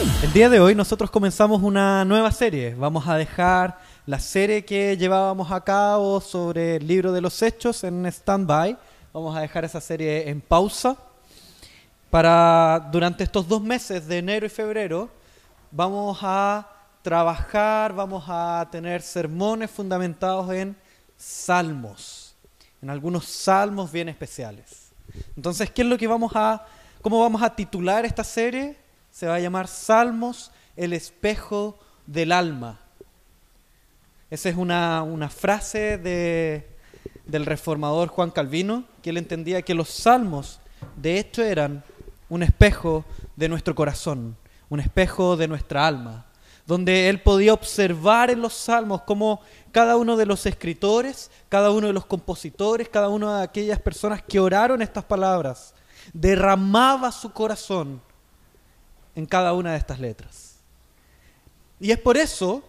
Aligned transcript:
El 0.00 0.32
día 0.32 0.48
de 0.48 0.60
hoy 0.60 0.74
nosotros 0.74 1.10
comenzamos 1.10 1.60
una 1.62 2.06
nueva 2.06 2.32
serie. 2.32 2.74
Vamos 2.74 3.06
a 3.06 3.18
dejar 3.18 3.78
la 4.06 4.18
serie 4.18 4.64
que 4.64 4.96
llevábamos 4.96 5.52
a 5.52 5.60
cabo 5.60 6.22
sobre 6.22 6.76
el 6.76 6.86
libro 6.86 7.12
de 7.12 7.20
los 7.20 7.42
hechos 7.42 7.84
en 7.84 8.06
stand-by. 8.06 8.78
Vamos 9.12 9.36
a 9.36 9.40
dejar 9.40 9.66
esa 9.66 9.78
serie 9.78 10.30
en 10.30 10.40
pausa. 10.40 10.96
Para 12.08 12.88
durante 12.90 13.24
estos 13.24 13.46
dos 13.46 13.60
meses 13.60 14.06
de 14.06 14.16
enero 14.16 14.46
y 14.46 14.48
febrero 14.48 15.10
vamos 15.70 16.18
a 16.22 16.66
trabajar, 17.02 17.92
vamos 17.92 18.24
a 18.26 18.66
tener 18.72 19.02
sermones 19.02 19.70
fundamentados 19.70 20.50
en 20.50 20.74
salmos, 21.18 22.34
en 22.80 22.88
algunos 22.88 23.26
salmos 23.26 23.92
bien 23.92 24.08
especiales. 24.08 24.92
Entonces, 25.36 25.70
¿qué 25.70 25.82
es 25.82 25.88
lo 25.88 25.98
que 25.98 26.06
vamos 26.06 26.32
a, 26.34 26.64
cómo 27.02 27.20
vamos 27.20 27.42
a 27.42 27.54
titular 27.54 28.06
esta 28.06 28.24
serie? 28.24 28.79
Se 29.10 29.26
va 29.26 29.36
a 29.36 29.40
llamar 29.40 29.68
Salmos, 29.68 30.52
el 30.76 30.92
espejo 30.92 31.78
del 32.06 32.32
alma. 32.32 32.80
Esa 34.30 34.48
es 34.48 34.56
una, 34.56 35.02
una 35.02 35.28
frase 35.28 35.98
de, 35.98 36.68
del 37.26 37.46
reformador 37.46 38.08
Juan 38.08 38.30
Calvino, 38.30 38.84
que 39.02 39.10
él 39.10 39.16
entendía 39.16 39.62
que 39.62 39.74
los 39.74 39.88
salmos, 39.88 40.60
de 40.96 41.18
hecho, 41.18 41.42
eran 41.42 41.82
un 42.28 42.42
espejo 42.42 43.04
de 43.36 43.48
nuestro 43.48 43.74
corazón, 43.74 44.36
un 44.68 44.80
espejo 44.80 45.36
de 45.36 45.48
nuestra 45.48 45.86
alma, 45.86 46.26
donde 46.66 47.08
él 47.08 47.20
podía 47.20 47.52
observar 47.52 48.30
en 48.30 48.40
los 48.40 48.54
salmos 48.54 49.02
cómo 49.02 49.40
cada 49.72 49.96
uno 49.96 50.16
de 50.16 50.26
los 50.26 50.46
escritores, 50.46 51.30
cada 51.48 51.72
uno 51.72 51.88
de 51.88 51.92
los 51.92 52.06
compositores, 52.06 52.88
cada 52.88 53.08
una 53.08 53.38
de 53.38 53.44
aquellas 53.44 53.80
personas 53.80 54.22
que 54.22 54.38
oraron 54.38 54.80
estas 54.80 55.04
palabras, 55.04 55.74
derramaba 56.12 57.10
su 57.10 57.32
corazón 57.32 58.00
en 59.14 59.26
cada 59.26 59.52
una 59.52 59.72
de 59.72 59.78
estas 59.78 60.00
letras. 60.00 60.56
Y 61.80 61.90
es 61.90 61.98
por 61.98 62.16
eso 62.16 62.62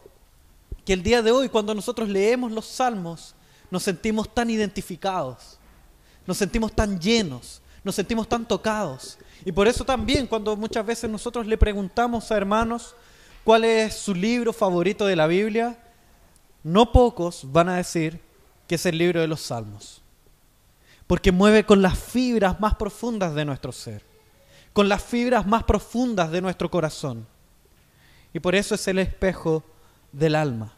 que 0.86 0.94
el 0.94 1.04
día 1.04 1.22
de 1.22 1.32
hoy, 1.32 1.50
cuando 1.50 1.76
nosotros 1.76 2.10
leemos 2.10 2.52
los 2.52 2.66
salmos, 2.66 3.36
nos 3.70 3.84
sentimos 3.84 4.34
tan 4.34 4.50
identificados, 4.50 5.60
nos 6.26 6.38
sentimos 6.38 6.74
tan 6.74 7.00
llenos, 7.00 7.62
nos 7.84 7.96
sentimos 7.96 8.28
tan 8.28 8.48
tocados. 8.48 9.18
Y 9.46 9.52
por 9.52 9.68
eso 9.68 9.84
también 9.84 10.28
cuando 10.28 10.56
muchas 10.56 10.86
veces 10.86 11.10
nosotros 11.10 11.46
le 11.46 11.58
preguntamos 11.58 12.32
a 12.32 12.38
hermanos 12.38 12.96
cuál 13.44 13.66
es 13.66 13.96
su 13.96 14.14
libro 14.14 14.54
favorito 14.54 15.06
de 15.06 15.16
la 15.16 15.28
Biblia, 15.28 15.78
no 16.64 16.92
pocos 16.92 17.52
van 17.52 17.70
a 17.70 17.78
decir 17.78 18.20
que 18.68 18.76
es 18.76 18.86
el 18.86 18.98
libro 18.98 19.20
de 19.20 19.28
los 19.28 19.42
salmos. 19.42 20.02
Porque 21.08 21.32
mueve 21.32 21.66
con 21.66 21.82
las 21.82 22.00
fibras 22.00 22.60
más 22.60 22.76
profundas 22.76 23.36
de 23.36 23.46
nuestro 23.46 23.72
ser 23.72 24.11
con 24.74 24.88
las 24.90 25.04
fibras 25.04 25.46
más 25.46 25.64
profundas 25.64 26.32
de 26.32 26.42
nuestro 26.42 26.72
corazón. 26.72 27.28
Y 28.34 28.40
por 28.40 28.56
eso 28.56 28.76
es 28.76 28.88
el 28.88 29.00
espejo 29.00 29.64
del 30.12 30.36
alma. 30.36 30.74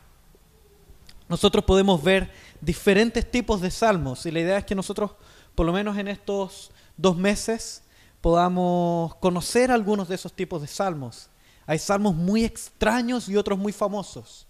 Nosotros 1.29 1.63
podemos 1.63 2.03
ver 2.03 2.31
diferentes 2.61 3.29
tipos 3.29 3.61
de 3.61 3.71
salmos 3.71 4.25
y 4.25 4.31
la 4.31 4.39
idea 4.39 4.57
es 4.57 4.65
que 4.65 4.75
nosotros, 4.75 5.11
por 5.55 5.65
lo 5.65 5.73
menos 5.73 5.97
en 5.97 6.07
estos 6.07 6.71
dos 6.97 7.15
meses, 7.17 7.83
podamos 8.21 9.15
conocer 9.15 9.71
algunos 9.71 10.07
de 10.07 10.15
esos 10.15 10.33
tipos 10.33 10.61
de 10.61 10.67
salmos. 10.67 11.29
Hay 11.65 11.79
salmos 11.79 12.15
muy 12.15 12.43
extraños 12.43 13.29
y 13.29 13.37
otros 13.37 13.57
muy 13.57 13.71
famosos. 13.71 14.47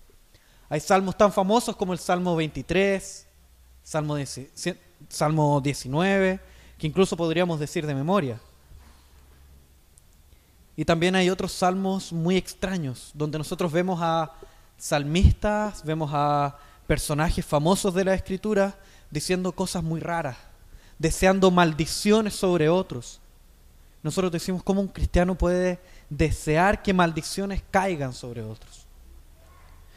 Hay 0.70 0.80
salmos 0.80 1.18
tan 1.18 1.32
famosos 1.32 1.76
como 1.76 1.94
el 1.94 2.00
Salmo 2.00 2.36
23, 2.36 3.28
Salmo, 3.84 4.18
Salmo 5.10 5.62
19, 5.62 6.40
que 6.78 6.88
incluso 6.88 7.16
podríamos 7.16 7.60
decir 7.60 7.86
de 7.86 7.94
memoria. 7.94 8.40
Y 10.76 10.86
también 10.86 11.16
hay 11.16 11.30
otros 11.30 11.52
salmos 11.52 12.12
muy 12.12 12.36
extraños, 12.36 13.12
donde 13.14 13.38
nosotros 13.38 13.72
vemos 13.72 14.00
a 14.02 14.32
salmistas, 14.78 15.84
vemos 15.84 16.09
a 16.14 16.58
personajes 16.88 17.46
famosos 17.46 17.94
de 17.94 18.03
la 18.03 18.16
escritura 18.16 18.75
diciendo 19.12 19.52
cosas 19.52 19.84
muy 19.84 20.00
raras, 20.00 20.38
deseando 20.97 21.52
maldiciones 21.52 22.34
sobre 22.34 22.70
otros. 22.70 23.22
Nosotros 24.02 24.31
decimos 24.31 24.64
cómo 24.64 24.81
un 24.81 24.88
cristiano 24.88 25.36
puede 25.36 25.80
desear 26.09 26.81
que 26.81 26.94
maldiciones 26.94 27.62
caigan 27.70 28.12
sobre 28.12 28.42
otros. 28.42 28.88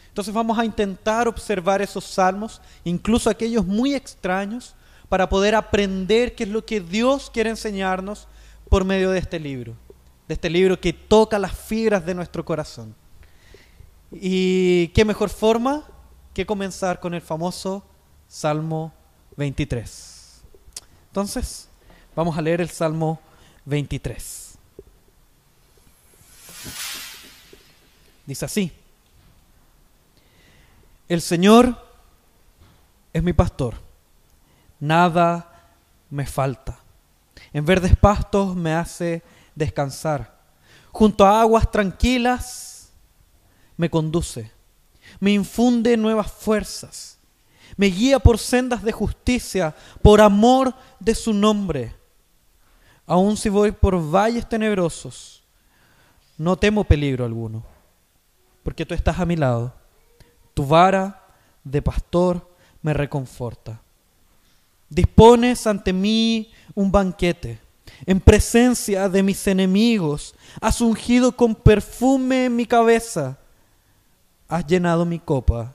Entonces 0.09 0.33
vamos 0.33 0.59
a 0.59 0.65
intentar 0.65 1.27
observar 1.27 1.81
esos 1.81 2.05
salmos, 2.05 2.61
incluso 2.85 3.31
aquellos 3.31 3.67
muy 3.67 3.95
extraños, 3.95 4.75
para 5.09 5.29
poder 5.29 5.55
aprender 5.55 6.35
qué 6.35 6.45
es 6.45 6.51
lo 6.51 6.65
que 6.65 6.81
Dios 6.81 7.31
quiere 7.31 7.51
enseñarnos 7.51 8.29
por 8.69 8.85
medio 8.85 9.11
de 9.11 9.19
este 9.19 9.39
libro 9.39 9.77
de 10.29 10.35
este 10.35 10.51
libro 10.51 10.81
que 10.81 10.93
toca 10.93 11.39
las 11.39 11.57
fibras 11.57 12.05
de 12.05 12.15
nuestro 12.15 12.45
corazón. 12.45 12.95
Y 14.13 14.89
qué 14.89 15.05
mejor 15.05 15.31
forma 15.31 15.85
que 16.35 16.47
comenzar 16.47 17.01
con 17.01 17.15
el 17.15 17.23
famoso 17.23 17.85
Salmo 18.29 18.93
23. 19.37 20.43
Entonces, 21.09 21.69
vamos 22.15 22.37
a 22.37 22.43
leer 22.43 22.61
el 22.61 22.69
Salmo 22.69 23.21
23. 23.65 24.59
Dice 28.27 28.45
así, 28.45 28.73
el 31.09 31.21
Señor 31.21 31.81
es 33.13 33.23
mi 33.23 33.33
pastor, 33.33 33.75
nada 34.81 35.71
me 36.11 36.27
falta. 36.27 36.79
En 37.53 37.65
verdes 37.65 37.97
pastos 37.97 38.57
me 38.57 38.75
hace 38.75 39.23
descansar. 39.57 40.37
Junto 40.93 41.27
a 41.27 41.41
aguas 41.41 41.69
tranquilas 41.71 42.93
me 43.77 43.91
conduce, 43.91 44.53
me 45.19 45.33
infunde 45.33 45.97
nuevas 45.97 46.31
fuerzas, 46.31 47.19
me 47.77 47.87
guía 47.87 48.21
por 48.21 48.39
sendas 48.39 48.83
de 48.83 48.93
justicia, 48.93 49.75
por 50.01 50.21
amor 50.21 50.73
de 51.01 51.15
su 51.15 51.35
nombre. 51.35 51.95
Aun 53.07 53.37
si 53.37 53.49
voy 53.49 53.73
por 53.73 54.01
valles 54.01 54.49
tenebrosos, 54.49 55.43
no 56.39 56.57
temo 56.57 56.85
peligro 56.85 57.25
alguno, 57.25 57.65
porque 58.63 58.87
tú 58.87 58.95
estás 58.95 59.19
a 59.19 59.27
mi 59.27 59.37
lado. 59.37 59.75
Tu 60.55 60.65
vara 60.65 61.27
de 61.63 61.83
pastor 61.83 62.51
me 62.81 62.95
reconforta. 62.95 63.81
Dispones 64.89 65.67
ante 65.67 65.93
mí 65.93 66.51
un 66.75 66.91
banquete 66.91 67.66
en 68.05 68.21
presencia 68.21 69.09
de 69.09 69.23
mis 69.23 69.47
enemigos. 69.47 70.35
Has 70.61 70.81
ungido 70.81 71.33
con 71.33 71.55
perfume 71.55 72.51
mi 72.51 72.67
cabeza. 72.67 73.39
Has 74.49 74.67
llenado 74.67 75.05
mi 75.05 75.19
copa 75.19 75.75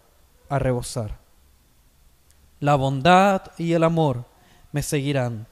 a 0.50 0.60
rebosar. 0.60 1.18
La 2.60 2.76
bondad 2.76 3.42
y 3.58 3.74
el 3.74 3.84
amor 3.84 4.26
me 4.72 4.84
seguirán 4.84 5.48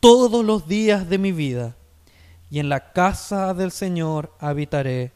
todos 0.00 0.44
los 0.44 0.68
días 0.68 1.08
de 1.08 1.16
mi 1.18 1.32
vida 1.32 1.76
y 2.50 2.58
en 2.58 2.68
la 2.68 2.92
casa 2.92 3.54
del 3.54 3.72
Señor 3.72 4.32
habitaré 4.38 5.12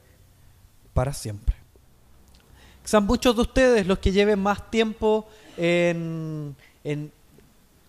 para 0.95 1.13
siempre. 1.13 1.57
Son 2.85 3.05
muchos 3.05 3.35
de 3.35 3.43
ustedes 3.43 3.87
los 3.87 3.99
que 3.99 4.13
lleven 4.13 4.39
más 4.39 4.71
tiempo 4.71 5.29
en, 5.57 6.57
en 6.85 7.13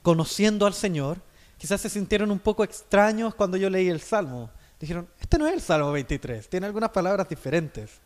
conociendo 0.01 0.65
al 0.65 0.73
Señor 0.73 1.19
quizás 1.57 1.81
se 1.81 1.89
sintieron 1.89 2.31
un 2.31 2.39
poco 2.39 2.63
extraños 2.63 3.35
cuando 3.35 3.57
yo 3.57 3.69
leí 3.69 3.89
el 3.89 4.01
Salmo. 4.01 4.49
Dijeron, 4.79 5.07
este 5.19 5.37
no 5.37 5.47
es 5.47 5.53
el 5.53 5.61
Salmo 5.61 5.91
23, 5.91 6.47
tiene 6.49 6.67
algunas 6.67 6.89
palabras 6.91 7.27
diferentes. 7.27 7.99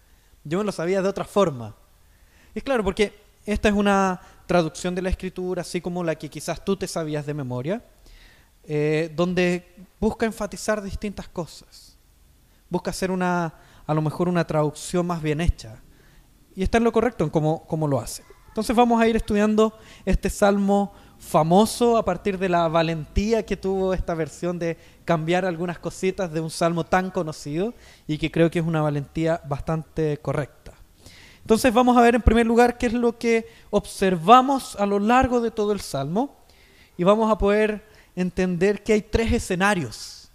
Yo 0.44 0.59
me 0.59 0.63
lo 0.63 0.72
sabía 0.72 1.01
de 1.01 1.09
otra 1.09 1.25
forma. 1.25 1.75
Y 2.56 2.59
es 2.59 2.63
claro, 2.63 2.84
porque 2.84 3.13
esta 3.45 3.69
es 3.69 3.75
una 3.75 4.22
traducción 4.45 4.95
de 4.95 5.01
la 5.01 5.09
escritura, 5.09 5.61
así 5.61 5.81
como 5.81 6.03
la 6.03 6.16
que 6.16 6.29
quizás 6.29 6.63
tú 6.63 6.78
te 6.78 6.88
sabías 6.88 7.25
de 7.25 7.34
memoria, 7.34 7.84
eh, 8.63 9.11
donde 9.16 9.75
busca 10.00 10.25
enfatizar 10.25 10.81
distintas 10.81 11.28
cosas. 11.28 11.97
Busca 12.70 12.91
hacer 12.91 13.11
una, 13.11 13.53
a 13.85 13.93
lo 13.93 14.02
mejor 14.02 14.29
una 14.29 14.46
traducción 14.46 15.05
más 15.05 15.22
bien 15.22 15.41
hecha. 15.41 15.81
Y 16.55 16.64
está 16.64 16.78
en 16.78 16.84
lo 16.84 16.91
correcto 16.91 17.23
en 17.23 17.29
cómo, 17.29 17.66
cómo 17.67 17.87
lo 17.87 17.99
hace. 17.99 18.23
Entonces 18.47 18.75
vamos 18.75 19.02
a 19.02 19.08
ir 19.08 19.16
estudiando 19.16 19.78
este 20.05 20.29
Salmo 20.29 20.93
famoso 21.22 21.97
a 21.97 22.03
partir 22.03 22.40
de 22.40 22.50
la 22.50 22.68
valentía 22.68 23.46
que 23.46 23.56
tuvo 23.56 23.94
esta 23.94 24.16
versión 24.16 24.58
de 24.58 24.76
cambiar 25.06 25.46
algunas 25.46 25.78
cositas 25.78 26.34
de 26.34 26.41
un 26.41 26.50
salmo 26.50 26.84
tan 26.84 27.12
conocido 27.12 27.76
y 28.08 28.18
que 28.18 28.32
creo 28.32 28.50
que 28.50 28.59
es 28.59 28.66
una 28.66 28.82
valentía 28.82 29.40
bastante 29.47 30.18
correcta. 30.18 30.73
Entonces 31.41 31.72
vamos 31.73 31.96
a 31.96 32.02
ver 32.02 32.16
en 32.16 32.22
primer 32.22 32.47
lugar 32.47 32.78
qué 32.78 32.88
es 32.88 32.94
lo 32.94 33.18
que 33.18 33.47
observamos 33.70 34.76
a 34.76 34.85
lo 34.85 35.00
largo 35.00 35.41
de 35.41 35.52
todo 35.52 35.72
el 35.72 35.79
salmo 35.79 36.35
y 36.97 37.03
vamos 37.03 37.32
a 37.32 37.38
poder 37.38 37.85
entender 38.16 38.84
que 38.84 38.94
hay 38.94 39.02
tres 39.02 39.32
escenarios, 39.32 40.32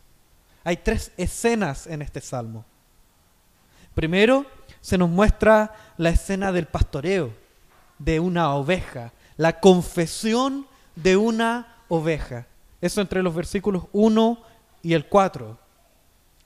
hay 0.62 0.76
tres 0.76 1.10
escenas 1.16 1.86
en 1.88 2.00
este 2.00 2.20
salmo. 2.20 2.64
Primero 3.92 4.46
se 4.80 4.96
nos 4.96 5.10
muestra 5.10 5.74
la 5.96 6.10
escena 6.10 6.52
del 6.52 6.66
pastoreo 6.66 7.32
de 7.98 8.20
una 8.20 8.54
oveja, 8.54 9.12
la 9.36 9.58
confesión 9.60 10.66
de 10.96 11.16
una 11.16 11.76
oveja. 11.88 12.46
Eso 12.80 13.00
entre 13.00 13.22
los 13.22 13.34
versículos 13.34 13.84
1 13.92 14.42
y 14.82 14.94
el 14.94 15.06
4. 15.06 15.58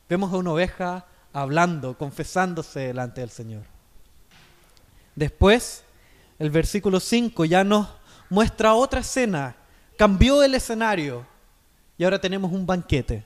Vemos 0.09 0.33
a 0.33 0.37
una 0.37 0.53
oveja 0.53 1.07
hablando, 1.33 1.97
confesándose 1.97 2.81
delante 2.81 3.21
del 3.21 3.31
Señor. 3.31 3.63
Después, 5.15 5.85
el 6.39 6.51
versículo 6.51 7.01
5 7.01 7.45
ya 7.45 7.65
nos 7.65 7.89
muestra 8.29 8.75
otra 8.75 9.01
escena, 9.01 9.57
cambió 9.97 10.43
el 10.43 10.55
escenario 10.55 11.27
y 11.99 12.05
ahora 12.05 12.21
tenemos 12.21 12.53
un 12.53 12.67
banquete. 12.67 13.25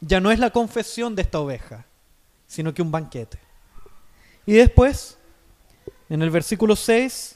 Ya 0.00 0.20
no 0.20 0.30
es 0.30 0.38
la 0.38 0.50
confesión 0.50 1.14
de 1.14 1.22
esta 1.22 1.40
oveja, 1.40 1.84
sino 2.46 2.72
que 2.72 2.82
un 2.82 2.90
banquete. 2.90 3.38
Y 4.46 4.52
después, 4.54 5.18
en 6.08 6.22
el 6.22 6.30
versículo 6.30 6.76
6, 6.76 7.35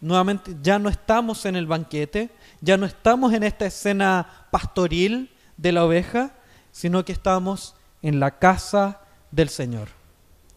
nuevamente 0.00 0.56
ya 0.62 0.78
no 0.78 0.88
estamos 0.88 1.44
en 1.46 1.56
el 1.56 1.66
banquete, 1.66 2.30
ya 2.60 2.76
no 2.76 2.86
estamos 2.86 3.32
en 3.32 3.42
esta 3.42 3.66
escena 3.66 4.46
pastoril 4.50 5.30
de 5.56 5.72
la 5.72 5.84
oveja, 5.84 6.32
sino 6.70 7.04
que 7.04 7.12
estamos 7.12 7.74
en 8.02 8.20
la 8.20 8.38
casa 8.38 9.00
del 9.30 9.48
Señor. 9.48 9.88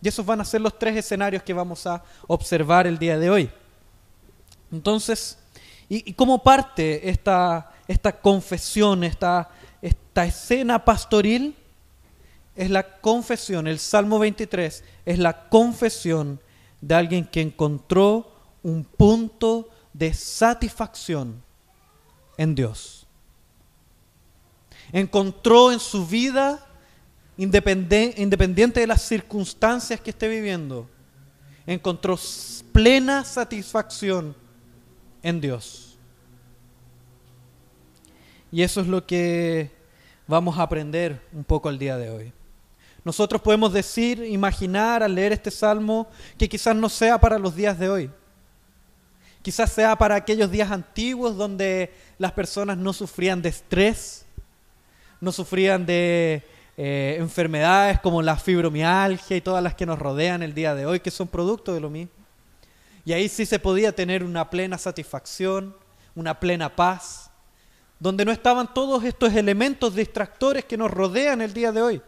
Y 0.01 0.07
esos 0.07 0.25
van 0.25 0.41
a 0.41 0.45
ser 0.45 0.61
los 0.61 0.77
tres 0.77 0.95
escenarios 0.95 1.43
que 1.43 1.53
vamos 1.53 1.85
a 1.85 2.03
observar 2.27 2.87
el 2.87 2.97
día 2.97 3.17
de 3.17 3.29
hoy. 3.29 3.49
Entonces, 4.71 5.37
¿y, 5.87 6.13
cómo 6.13 6.41
parte 6.41 7.09
esta, 7.09 7.71
esta 7.87 8.13
confesión, 8.13 9.03
esta, 9.03 9.49
esta 9.81 10.25
escena 10.25 10.83
pastoril? 10.85 11.55
Es 12.55 12.69
la 12.69 12.83
confesión, 12.99 13.67
el 13.67 13.79
Salmo 13.79 14.19
23 14.19 14.83
es 15.05 15.19
la 15.19 15.47
confesión 15.49 16.39
de 16.81 16.95
alguien 16.95 17.25
que 17.25 17.41
encontró 17.41 18.28
un 18.63 18.83
punto 18.83 19.69
de 19.93 20.13
satisfacción 20.13 21.41
en 22.37 22.55
Dios. 22.55 23.05
Encontró 24.91 25.71
en 25.71 25.79
su 25.79 26.05
vida 26.05 26.65
independiente 27.37 28.79
de 28.79 28.87
las 28.87 29.01
circunstancias 29.01 30.01
que 30.01 30.09
esté 30.09 30.27
viviendo, 30.27 30.89
encontró 31.65 32.19
plena 32.73 33.23
satisfacción 33.23 34.35
en 35.23 35.39
Dios. 35.39 35.97
Y 38.51 38.63
eso 38.63 38.81
es 38.81 38.87
lo 38.87 39.05
que 39.05 39.71
vamos 40.27 40.57
a 40.57 40.63
aprender 40.63 41.21
un 41.31 41.43
poco 41.43 41.69
el 41.69 41.77
día 41.79 41.97
de 41.97 42.09
hoy. 42.09 42.33
Nosotros 43.03 43.41
podemos 43.41 43.71
decir, 43.71 44.23
imaginar 44.23 45.01
al 45.01 45.15
leer 45.15 45.31
este 45.31 45.51
salmo 45.51 46.07
que 46.37 46.49
quizás 46.49 46.75
no 46.75 46.89
sea 46.89 47.19
para 47.19 47.39
los 47.39 47.55
días 47.55 47.79
de 47.79 47.89
hoy. 47.89 48.11
Quizás 49.41 49.71
sea 49.71 49.95
para 49.95 50.15
aquellos 50.15 50.51
días 50.51 50.69
antiguos 50.71 51.37
donde 51.37 51.93
las 52.17 52.33
personas 52.33 52.77
no 52.77 52.91
sufrían 52.91 53.41
de 53.41 53.49
estrés, 53.49 54.25
no 55.21 55.31
sufrían 55.31 55.85
de 55.85 56.43
eh, 56.77 57.17
enfermedades 57.19 57.99
como 57.99 58.21
la 58.21 58.35
fibromialgia 58.35 59.37
y 59.37 59.41
todas 59.41 59.63
las 59.63 59.75
que 59.75 59.85
nos 59.85 59.97
rodean 59.97 60.43
el 60.43 60.53
día 60.53 60.75
de 60.75 60.85
hoy, 60.85 60.99
que 60.99 61.11
son 61.11 61.27
producto 61.27 61.73
de 61.73 61.79
lo 61.79 61.89
mismo. 61.89 62.11
Y 63.05 63.13
ahí 63.13 63.29
sí 63.29 63.45
se 63.45 63.59
podía 63.59 63.93
tener 63.95 64.23
una 64.23 64.49
plena 64.49 64.77
satisfacción, 64.77 65.75
una 66.15 66.39
plena 66.39 66.75
paz, 66.75 67.31
donde 67.99 68.25
no 68.25 68.31
estaban 68.31 68.73
todos 68.73 69.03
estos 69.03 69.33
elementos 69.33 69.95
distractores 69.95 70.65
que 70.65 70.77
nos 70.77 70.91
rodean 70.91 71.41
el 71.41 71.53
día 71.53 71.71
de 71.71 71.81
hoy, 71.81 72.01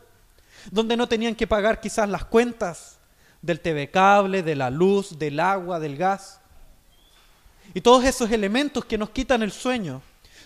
donde 0.69 0.97
no 0.97 1.07
tenían 1.07 1.35
que 1.35 1.47
pagar 1.47 1.79
quizás 1.79 2.09
las 2.09 2.25
cuentas 2.25 2.97
del 3.41 3.61
TV 3.61 3.89
cable, 3.89 4.43
de 4.43 4.55
la 4.55 4.69
luz, 4.69 5.17
del 5.17 5.39
agua, 5.39 5.79
del 5.79 5.97
gas. 5.97 6.40
Y 7.73 7.81
todos 7.81 8.03
esos 8.03 8.31
elementos 8.31 8.85
que 8.85 8.97
nos 8.97 9.09
quitan 9.11 9.41
el 9.41 9.51
sueño, 9.51 10.01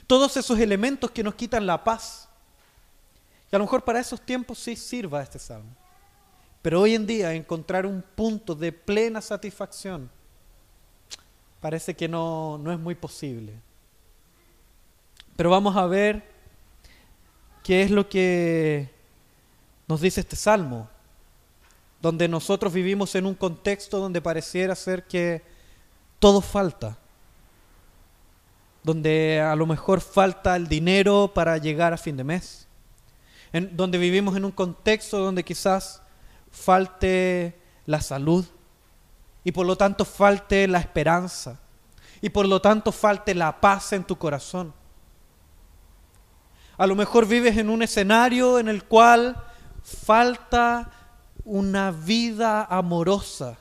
todos 0.08 0.38
esos 0.38 0.60
elementos 0.60 1.12
que 1.12 1.24
nos 1.24 1.36
quitan 1.36 1.66
la 1.66 1.84
paz 1.84 2.26
a 3.56 3.58
lo 3.58 3.64
mejor 3.64 3.84
para 3.84 4.00
esos 4.00 4.22
tiempos 4.22 4.60
sí 4.60 4.76
sirva 4.76 5.22
este 5.22 5.40
salmo. 5.40 5.74
Pero 6.62 6.82
hoy 6.82 6.94
en 6.96 7.08
día 7.08 7.34
encontrar 7.34 7.86
un 7.86 8.02
punto 8.02 8.54
de 8.54 8.72
plena 8.72 9.22
satisfacción 9.22 10.10
parece 11.62 11.96
que 11.96 12.08
no, 12.08 12.58
no 12.58 12.72
es 12.72 12.80
muy 12.80 12.96
posible. 12.96 13.54
Pero 15.38 15.50
vamos 15.50 15.76
a 15.78 15.86
ver 15.86 16.30
qué 17.64 17.84
es 17.84 17.92
lo 17.92 18.10
que 18.10 18.90
nos 19.88 20.02
dice 20.02 20.20
este 20.20 20.36
salmo, 20.36 20.90
donde 22.02 22.28
nosotros 22.28 22.74
vivimos 22.74 23.16
en 23.16 23.26
un 23.26 23.36
contexto 23.36 24.00
donde 24.00 24.22
pareciera 24.22 24.76
ser 24.76 25.06
que 25.06 25.42
todo 26.20 26.42
falta, 26.42 26.98
donde 28.86 29.42
a 29.42 29.56
lo 29.56 29.66
mejor 29.66 30.00
falta 30.00 30.56
el 30.56 30.68
dinero 30.68 31.32
para 31.34 31.58
llegar 31.58 31.92
a 31.92 31.98
fin 31.98 32.16
de 32.16 32.24
mes 32.24 32.66
donde 33.72 33.98
vivimos 33.98 34.36
en 34.36 34.46
un 34.46 34.52
contexto 34.52 35.20
donde 35.20 35.44
quizás 35.44 36.02
falte 36.52 37.58
la 37.86 38.02
salud 38.02 38.46
y 39.44 39.52
por 39.52 39.66
lo 39.66 39.78
tanto 39.78 40.04
falte 40.04 40.68
la 40.68 40.80
esperanza 40.80 41.60
y 42.22 42.30
por 42.30 42.48
lo 42.48 42.62
tanto 42.62 42.92
falte 42.92 43.36
la 43.36 43.62
paz 43.62 43.94
en 43.94 44.04
tu 44.04 44.18
corazón. 44.18 44.74
A 46.78 46.88
lo 46.88 46.96
mejor 46.96 47.26
vives 47.26 47.58
en 47.58 47.70
un 47.70 47.82
escenario 47.82 48.60
en 48.60 48.68
el 48.68 48.84
cual 48.84 49.42
falta 49.84 50.92
una 51.46 51.92
vida 51.92 52.66
amorosa, 52.66 53.58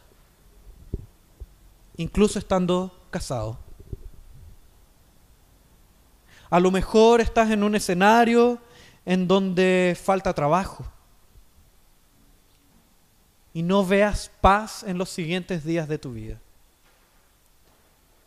incluso 1.96 2.38
estando 2.38 2.98
casado. 3.10 3.63
A 6.54 6.60
lo 6.60 6.70
mejor 6.70 7.20
estás 7.20 7.50
en 7.50 7.64
un 7.64 7.74
escenario 7.74 8.60
en 9.04 9.26
donde 9.26 9.98
falta 10.00 10.32
trabajo. 10.32 10.84
Y 13.52 13.64
no 13.64 13.84
veas 13.84 14.30
paz 14.40 14.84
en 14.84 14.96
los 14.96 15.10
siguientes 15.10 15.64
días 15.64 15.88
de 15.88 15.98
tu 15.98 16.12
vida. 16.12 16.38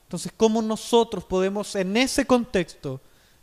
Entonces, 0.03 0.33
¿cómo 0.35 0.61
nosotros 0.61 1.23
podemos 1.23 1.73
en 1.77 1.95
ese 1.95 2.27
contexto 2.27 2.99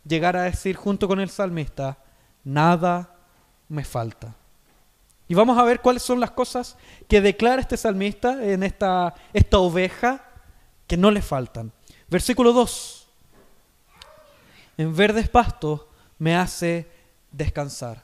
llegar 0.07 0.37
a 0.37 0.43
decir 0.43 0.77
junto 0.77 1.09
con 1.09 1.19
el 1.19 1.31
salmista, 1.31 1.97
nada 2.45 3.17
me 3.71 3.87
falta? 3.87 4.35
Y 5.29 5.35
vamos 5.35 5.57
a 5.57 5.65
ver 5.65 5.81
cuáles 5.81 6.03
son 6.03 6.21
las 6.21 6.33
cosas 6.33 6.77
que 7.09 7.23
declara 7.23 7.63
este 7.63 7.79
salmista 7.79 8.45
en 8.45 8.63
esta, 8.63 9.15
esta 9.33 9.57
oveja 9.61 10.27
que 10.87 10.99
no 10.99 11.11
le 11.11 11.23
faltan. 11.23 11.73
Versículo 12.11 12.53
2. 12.53 13.04
En 14.77 14.95
verdes 14.95 15.29
pastos 15.29 15.83
me 16.19 16.37
hace 16.37 16.89
descansar. 17.31 18.03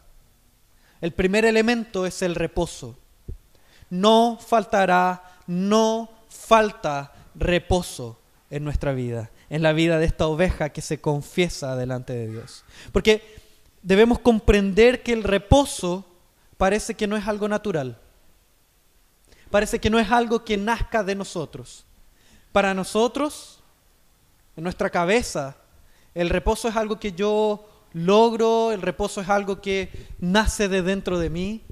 El 1.01 1.13
primer 1.13 1.45
elemento 1.45 2.07
es 2.07 2.23
el 2.23 2.35
reposo. 2.35 2.99
No 3.89 4.39
faltará, 4.41 5.39
no 5.47 6.11
falta 6.29 7.13
reposo 7.35 8.19
en 8.51 8.65
nuestra 8.65 8.93
vida, 8.93 9.31
en 9.49 9.63
la 9.63 9.73
vida 9.73 9.99
de 9.99 10.07
esta 10.07 10.27
oveja 10.27 10.71
que 10.71 10.83
se 10.83 11.01
confiesa 11.01 11.77
delante 11.77 12.13
de 12.13 12.29
Dios. 12.29 12.65
Porque 12.93 13.23
debemos 13.83 14.19
comprender 14.19 15.03
que 15.03 15.13
el 15.13 15.23
reposo 15.23 16.07
parece 16.57 16.95
que 16.95 17.07
no 17.07 17.17
es 17.17 17.27
algo 17.27 17.49
natural. 17.49 17.99
Parece 19.51 19.81
que 19.81 19.91
no 19.91 19.99
es 19.99 20.11
algo 20.11 20.45
que 20.45 20.57
nazca 20.57 21.03
de 21.03 21.15
nosotros. 21.15 21.85
Para 22.53 22.75
nosotros, 22.75 23.61
en 24.57 24.65
nuestra 24.65 24.91
cabeza, 24.91 25.57
el 26.15 26.29
reposo 26.31 26.69
es 26.69 26.77
algo 26.77 26.99
que 26.99 27.13
yo 27.13 27.69
logro, 27.93 28.73
el 28.73 28.83
reposo 28.83 29.21
es 29.21 29.29
algo 29.29 29.61
que 29.61 29.91
nace 30.19 30.69
de 30.69 30.83
dentro 30.83 31.19
de 31.19 31.31
mí, 31.31 31.63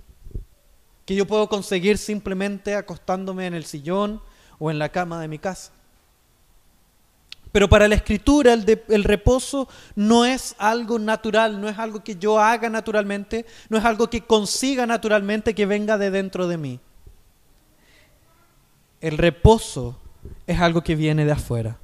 que 1.04 1.14
yo 1.14 1.26
puedo 1.26 1.48
conseguir 1.48 1.98
simplemente 1.98 2.74
acostándome 2.74 3.46
en 3.46 3.54
el 3.54 3.64
sillón 3.64 4.20
o 4.58 4.70
en 4.70 4.78
la 4.78 4.90
cama 4.90 5.20
de 5.20 5.28
mi 5.28 5.38
casa. 5.38 5.72
Pero 7.50 7.68
para 7.68 7.88
la 7.88 7.94
escritura 7.94 8.52
el, 8.52 9.04
reposo 9.04 9.68
no 9.96 10.26
es 10.26 10.54
algo 10.58 10.98
natural, 10.98 11.60
no 11.60 11.68
es 11.68 11.78
algo 11.78 12.04
que 12.04 12.16
yo 12.16 12.38
haga 12.38 12.68
naturalmente, 12.68 13.46
no 13.70 13.78
es 13.78 13.84
algo 13.84 14.10
que 14.10 14.20
consiga 14.20 14.86
naturalmente 14.86 15.54
que 15.54 15.64
venga 15.66 15.96
de 15.96 16.10
dentro 16.10 16.46
de 16.46 16.58
mí. 16.58 16.80
El 19.00 19.16
reposo 19.16 19.98
es 20.46 20.60
algo 20.60 20.82
que 20.82 20.94
viene 20.94 21.24
de 21.24 21.32
afuera. 21.32 21.78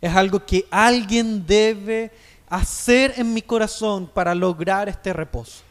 Es 0.00 0.14
algo 0.14 0.44
que 0.44 0.66
alguien 0.70 1.46
debe 1.46 2.10
hacer 2.52 3.14
en 3.16 3.32
mi 3.32 3.40
corazón 3.40 4.06
para 4.06 4.34
lograr 4.34 4.88
este 4.88 5.12
reposo? 5.14 5.62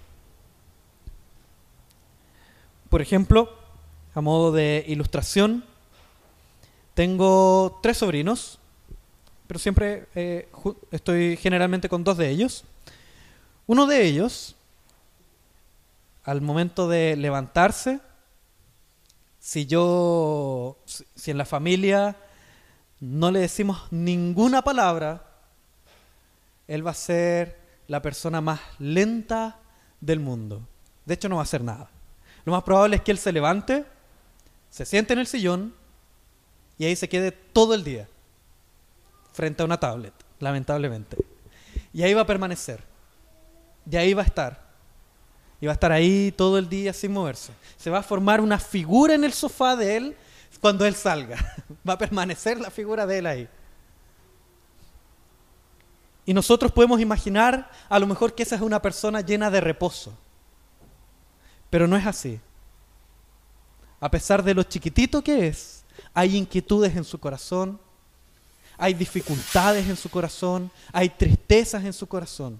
Por 2.89 3.01
ejemplo, 3.01 3.55
a 4.15 4.21
modo 4.21 4.51
de 4.51 4.83
ilustración, 4.87 5.63
tengo 6.95 7.79
tres 7.83 7.97
sobrinos, 7.97 8.59
pero 9.45 9.59
siempre 9.59 10.07
eh, 10.15 10.49
estoy 10.89 11.37
generalmente 11.37 11.87
con 11.87 12.03
dos 12.03 12.17
de 12.17 12.29
ellos. 12.29 12.63
Uno 13.67 13.85
de 13.85 14.03
ellos, 14.03 14.55
al 16.23 16.41
momento 16.41 16.89
de 16.89 17.15
levantarse, 17.15 17.99
si 19.39 19.67
yo, 19.67 20.77
si 20.85 21.31
en 21.31 21.37
la 21.37 21.45
familia 21.45 22.17
no 23.01 23.31
le 23.31 23.39
decimos 23.39 23.87
ninguna 23.91 24.61
palabra, 24.61 25.25
él 26.67 26.85
va 26.85 26.91
a 26.91 26.93
ser 26.95 27.59
la 27.87 28.01
persona 28.01 28.39
más 28.39 28.61
lenta 28.79 29.59
del 29.99 30.19
mundo. 30.19 30.61
De 31.05 31.15
hecho, 31.15 31.27
no 31.27 31.35
va 31.35 31.41
a 31.41 31.43
hacer 31.43 31.63
nada. 31.63 31.89
Lo 32.45 32.53
más 32.53 32.63
probable 32.63 32.95
es 32.95 33.01
que 33.01 33.11
él 33.11 33.17
se 33.17 33.31
levante, 33.31 33.85
se 34.69 34.85
siente 34.85 35.13
en 35.13 35.19
el 35.19 35.27
sillón 35.27 35.73
y 36.77 36.85
ahí 36.85 36.95
se 36.95 37.09
quede 37.09 37.31
todo 37.31 37.73
el 37.73 37.83
día 37.83 38.07
frente 39.33 39.63
a 39.63 39.65
una 39.65 39.79
tablet, 39.79 40.13
lamentablemente. 40.39 41.17
Y 41.91 42.03
ahí 42.03 42.13
va 42.13 42.21
a 42.21 42.25
permanecer. 42.27 42.83
Y 43.89 43.95
ahí 43.97 44.13
va 44.13 44.21
a 44.21 44.25
estar. 44.25 44.61
Y 45.59 45.65
va 45.65 45.71
a 45.71 45.73
estar 45.73 45.91
ahí 45.91 46.31
todo 46.31 46.59
el 46.59 46.69
día 46.69 46.93
sin 46.93 47.11
moverse. 47.11 47.51
Se 47.77 47.89
va 47.89 47.99
a 47.99 48.03
formar 48.03 48.41
una 48.41 48.59
figura 48.59 49.15
en 49.15 49.23
el 49.23 49.33
sofá 49.33 49.75
de 49.75 49.97
él 49.97 50.15
cuando 50.59 50.85
él 50.85 50.95
salga. 50.95 51.37
Va 51.87 51.93
a 51.93 51.97
permanecer 51.97 52.59
la 52.59 52.69
figura 52.69 53.05
de 53.05 53.17
él 53.17 53.25
ahí. 53.25 53.49
Y 56.25 56.33
nosotros 56.33 56.71
podemos 56.71 56.99
imaginar 57.01 57.69
a 57.89 57.99
lo 57.99 58.07
mejor 58.07 58.35
que 58.35 58.43
esa 58.43 58.55
es 58.55 58.61
una 58.61 58.81
persona 58.81 59.21
llena 59.21 59.49
de 59.49 59.61
reposo. 59.61 60.17
Pero 61.69 61.87
no 61.87 61.97
es 61.97 62.05
así. 62.05 62.39
A 63.99 64.09
pesar 64.09 64.43
de 64.43 64.53
lo 64.53 64.63
chiquitito 64.63 65.23
que 65.23 65.47
es, 65.47 65.83
hay 66.13 66.37
inquietudes 66.37 66.95
en 66.95 67.03
su 67.03 67.19
corazón, 67.19 67.79
hay 68.77 68.93
dificultades 68.93 69.87
en 69.87 69.95
su 69.95 70.09
corazón, 70.09 70.71
hay 70.91 71.09
tristezas 71.09 71.83
en 71.83 71.93
su 71.93 72.07
corazón. 72.07 72.59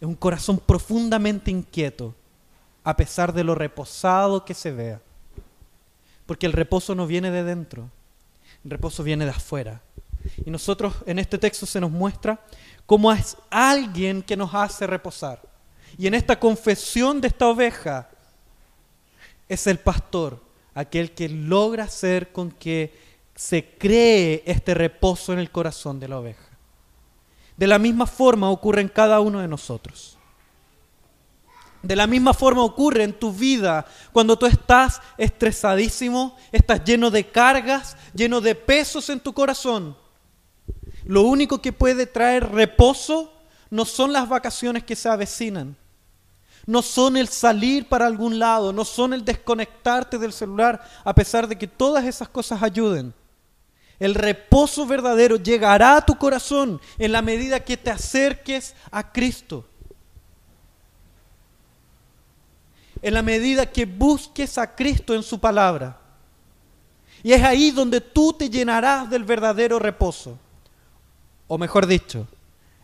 Es 0.00 0.08
un 0.08 0.16
corazón 0.16 0.58
profundamente 0.58 1.50
inquieto, 1.50 2.14
a 2.82 2.96
pesar 2.96 3.32
de 3.32 3.44
lo 3.44 3.54
reposado 3.54 4.44
que 4.44 4.54
se 4.54 4.72
vea. 4.72 5.00
Porque 6.26 6.46
el 6.46 6.52
reposo 6.52 6.94
no 6.94 7.06
viene 7.06 7.30
de 7.30 7.44
dentro, 7.44 7.90
el 8.64 8.70
reposo 8.70 9.02
viene 9.02 9.24
de 9.24 9.30
afuera. 9.30 9.82
Y 10.44 10.50
nosotros 10.50 10.94
en 11.06 11.18
este 11.18 11.38
texto 11.38 11.66
se 11.66 11.80
nos 11.80 11.90
muestra 11.90 12.40
cómo 12.86 13.12
es 13.12 13.36
alguien 13.50 14.22
que 14.22 14.36
nos 14.36 14.54
hace 14.54 14.86
reposar. 14.86 15.42
Y 15.98 16.06
en 16.06 16.14
esta 16.14 16.38
confesión 16.38 17.20
de 17.20 17.28
esta 17.28 17.48
oveja 17.48 18.08
es 19.48 19.66
el 19.66 19.78
pastor, 19.78 20.40
aquel 20.74 21.12
que 21.12 21.28
logra 21.28 21.84
hacer 21.84 22.32
con 22.32 22.50
que 22.50 22.96
se 23.34 23.76
cree 23.76 24.42
este 24.46 24.74
reposo 24.74 25.32
en 25.32 25.38
el 25.38 25.50
corazón 25.50 25.98
de 26.00 26.08
la 26.08 26.18
oveja. 26.18 26.48
De 27.56 27.66
la 27.66 27.78
misma 27.78 28.06
forma 28.06 28.50
ocurre 28.50 28.80
en 28.80 28.88
cada 28.88 29.20
uno 29.20 29.40
de 29.40 29.48
nosotros. 29.48 30.18
De 31.82 31.96
la 31.96 32.06
misma 32.06 32.32
forma 32.32 32.62
ocurre 32.62 33.02
en 33.02 33.12
tu 33.12 33.32
vida 33.32 33.84
cuando 34.12 34.38
tú 34.38 34.46
estás 34.46 35.00
estresadísimo, 35.18 36.36
estás 36.52 36.84
lleno 36.84 37.10
de 37.10 37.26
cargas, 37.26 37.96
lleno 38.14 38.40
de 38.40 38.54
pesos 38.54 39.10
en 39.10 39.18
tu 39.18 39.32
corazón. 39.32 39.96
Lo 41.04 41.22
único 41.22 41.60
que 41.60 41.72
puede 41.72 42.06
traer 42.06 42.50
reposo 42.50 43.32
no 43.70 43.84
son 43.84 44.12
las 44.12 44.28
vacaciones 44.28 44.84
que 44.84 44.94
se 44.94 45.08
avecinan, 45.08 45.76
no 46.66 46.82
son 46.82 47.16
el 47.16 47.26
salir 47.26 47.88
para 47.88 48.06
algún 48.06 48.38
lado, 48.38 48.72
no 48.72 48.84
son 48.84 49.12
el 49.12 49.24
desconectarte 49.24 50.18
del 50.18 50.32
celular, 50.32 50.88
a 51.02 51.14
pesar 51.14 51.48
de 51.48 51.58
que 51.58 51.66
todas 51.66 52.04
esas 52.04 52.28
cosas 52.28 52.62
ayuden. 52.62 53.12
El 53.98 54.14
reposo 54.14 54.86
verdadero 54.86 55.36
llegará 55.36 55.96
a 55.96 56.06
tu 56.06 56.16
corazón 56.16 56.80
en 56.98 57.10
la 57.12 57.22
medida 57.22 57.60
que 57.60 57.76
te 57.76 57.90
acerques 57.90 58.74
a 58.90 59.12
Cristo. 59.12 59.64
En 63.02 63.14
la 63.14 63.22
medida 63.22 63.66
que 63.66 63.84
busques 63.84 64.56
a 64.56 64.74
Cristo 64.74 65.14
en 65.14 65.22
su 65.22 65.38
palabra. 65.38 65.98
Y 67.22 67.32
es 67.32 67.42
ahí 67.42 67.70
donde 67.70 68.00
tú 68.00 68.32
te 68.32 68.48
llenarás 68.48 69.10
del 69.10 69.24
verdadero 69.24 69.78
reposo. 69.78 70.38
O 71.48 71.58
mejor 71.58 71.86
dicho, 71.86 72.26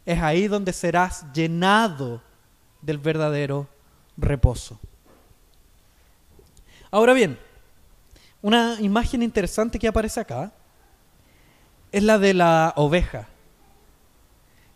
es 0.04 0.20
ahí 0.20 0.48
donde 0.48 0.72
serás 0.72 1.24
llenado 1.32 2.20
del 2.82 2.98
verdadero 2.98 3.68
reposo. 4.16 4.78
Ahora 6.90 7.12
bien, 7.12 7.38
una 8.40 8.76
imagen 8.80 9.22
interesante 9.22 9.78
que 9.78 9.88
aparece 9.88 10.20
acá 10.20 10.52
es 11.92 12.02
la 12.02 12.18
de 12.18 12.34
la 12.34 12.72
oveja. 12.76 13.28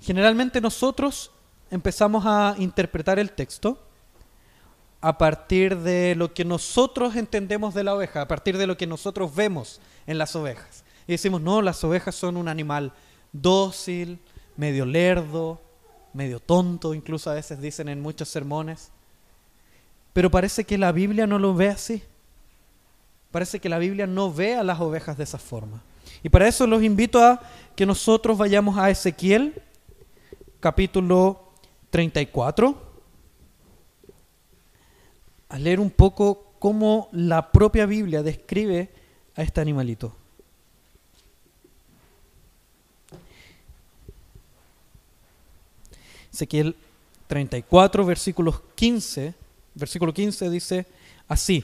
Generalmente 0.01 0.61
nosotros 0.61 1.31
empezamos 1.71 2.25
a 2.27 2.55
interpretar 2.59 3.19
el 3.19 3.33
texto 3.33 3.79
a 5.03 5.19
partir 5.19 5.79
de 5.79 6.15
lo 6.15 6.33
que 6.33 6.45
nosotros 6.45 7.17
entendemos 7.17 7.75
de 7.75 7.83
la 7.83 7.95
oveja, 7.95 8.23
a 8.23 8.29
partir 8.29 8.57
de 8.57 8.69
lo 8.69 8.77
que 8.77 8.87
nosotros 8.87 9.35
vemos 9.35 9.81
en 10.07 10.17
las 10.17 10.37
ovejas. 10.37 10.85
Y 11.09 11.13
decimos, 11.13 11.41
no, 11.41 11.61
las 11.61 11.83
ovejas 11.83 12.15
son 12.15 12.37
un 12.37 12.47
animal 12.47 12.93
dócil, 13.33 14.21
medio 14.57 14.87
lerdo, 14.87 15.61
medio 16.13 16.39
tonto, 16.39 16.95
incluso 16.95 17.31
a 17.31 17.35
veces 17.35 17.61
dicen 17.61 17.89
en 17.89 18.01
muchos 18.01 18.29
sermones. 18.29 18.93
Pero 20.13 20.31
parece 20.31 20.65
que 20.65 20.79
la 20.79 20.93
Biblia 20.93 21.27
no 21.27 21.41
lo 21.41 21.53
ve 21.53 21.69
así. 21.69 22.03
Parece 23.33 23.59
que 23.59 23.69
la 23.69 23.79
Biblia 23.79 24.07
no 24.07 24.33
ve 24.33 24.55
a 24.55 24.63
las 24.63 24.79
ovejas 24.81 25.19
de 25.19 25.25
esa 25.25 25.39
forma. 25.39 25.83
Y 26.23 26.29
para 26.29 26.47
eso 26.47 26.65
los 26.69 26.81
invito 26.81 27.21
a 27.21 27.41
que 27.75 27.87
nosotros 27.87 28.39
vayamos 28.39 28.79
a 28.79 28.89
Ezequiel, 28.89 29.61
capítulo 30.61 31.51
34, 31.91 32.92
a 35.53 35.59
leer 35.59 35.81
un 35.81 35.91
poco 35.91 36.55
cómo 36.59 37.11
la 37.13 37.53
propia 37.53 37.85
Biblia 37.85 38.23
describe 38.23 38.91
a 39.37 39.43
este 39.43 39.61
animalito. 39.61 40.17
Ezequiel 46.33 46.75
34, 47.27 48.07
versículos 48.07 48.63
15, 48.75 49.35
versículo 49.75 50.15
15 50.15 50.49
dice 50.49 50.87
así. 51.29 51.63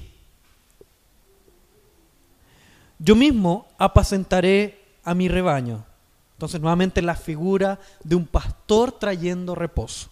Yo 2.98 3.16
mismo 3.16 3.68
apacentaré 3.78 4.84
a 5.02 5.14
mi 5.14 5.28
rebaño. 5.28 5.86
Entonces 6.34 6.60
nuevamente 6.60 7.00
la 7.00 7.16
figura 7.16 7.80
de 8.04 8.16
un 8.16 8.26
pastor 8.26 8.92
trayendo 8.92 9.54
reposo. 9.54 10.10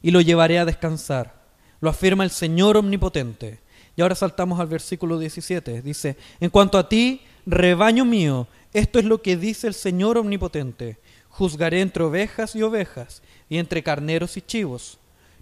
Y 0.00 0.12
lo 0.12 0.22
llevaré 0.22 0.58
a 0.58 0.64
descansar. 0.64 1.39
Lo 1.80 1.90
afirma 1.90 2.24
el 2.24 2.30
Señor 2.30 2.76
omnipotente. 2.76 3.60
Y 3.96 4.02
ahora 4.02 4.14
saltamos 4.14 4.60
al 4.60 4.66
versículo 4.66 5.18
17. 5.18 5.82
Dice, 5.82 6.16
en 6.40 6.50
cuanto 6.50 6.78
a 6.78 6.88
ti, 6.88 7.22
rebaño 7.46 8.04
mío, 8.04 8.46
esto 8.72 8.98
es 8.98 9.04
lo 9.04 9.22
que 9.22 9.36
dice 9.36 9.66
el 9.66 9.74
Señor 9.74 10.18
omnipotente. 10.18 10.98
Juzgaré 11.28 11.80
entre 11.80 12.04
ovejas 12.04 12.54
y 12.54 12.62
ovejas, 12.62 13.22
y 13.48 13.58
entre 13.58 13.82
carneros 13.82 14.36
y 14.36 14.42
chivos. 14.42 14.98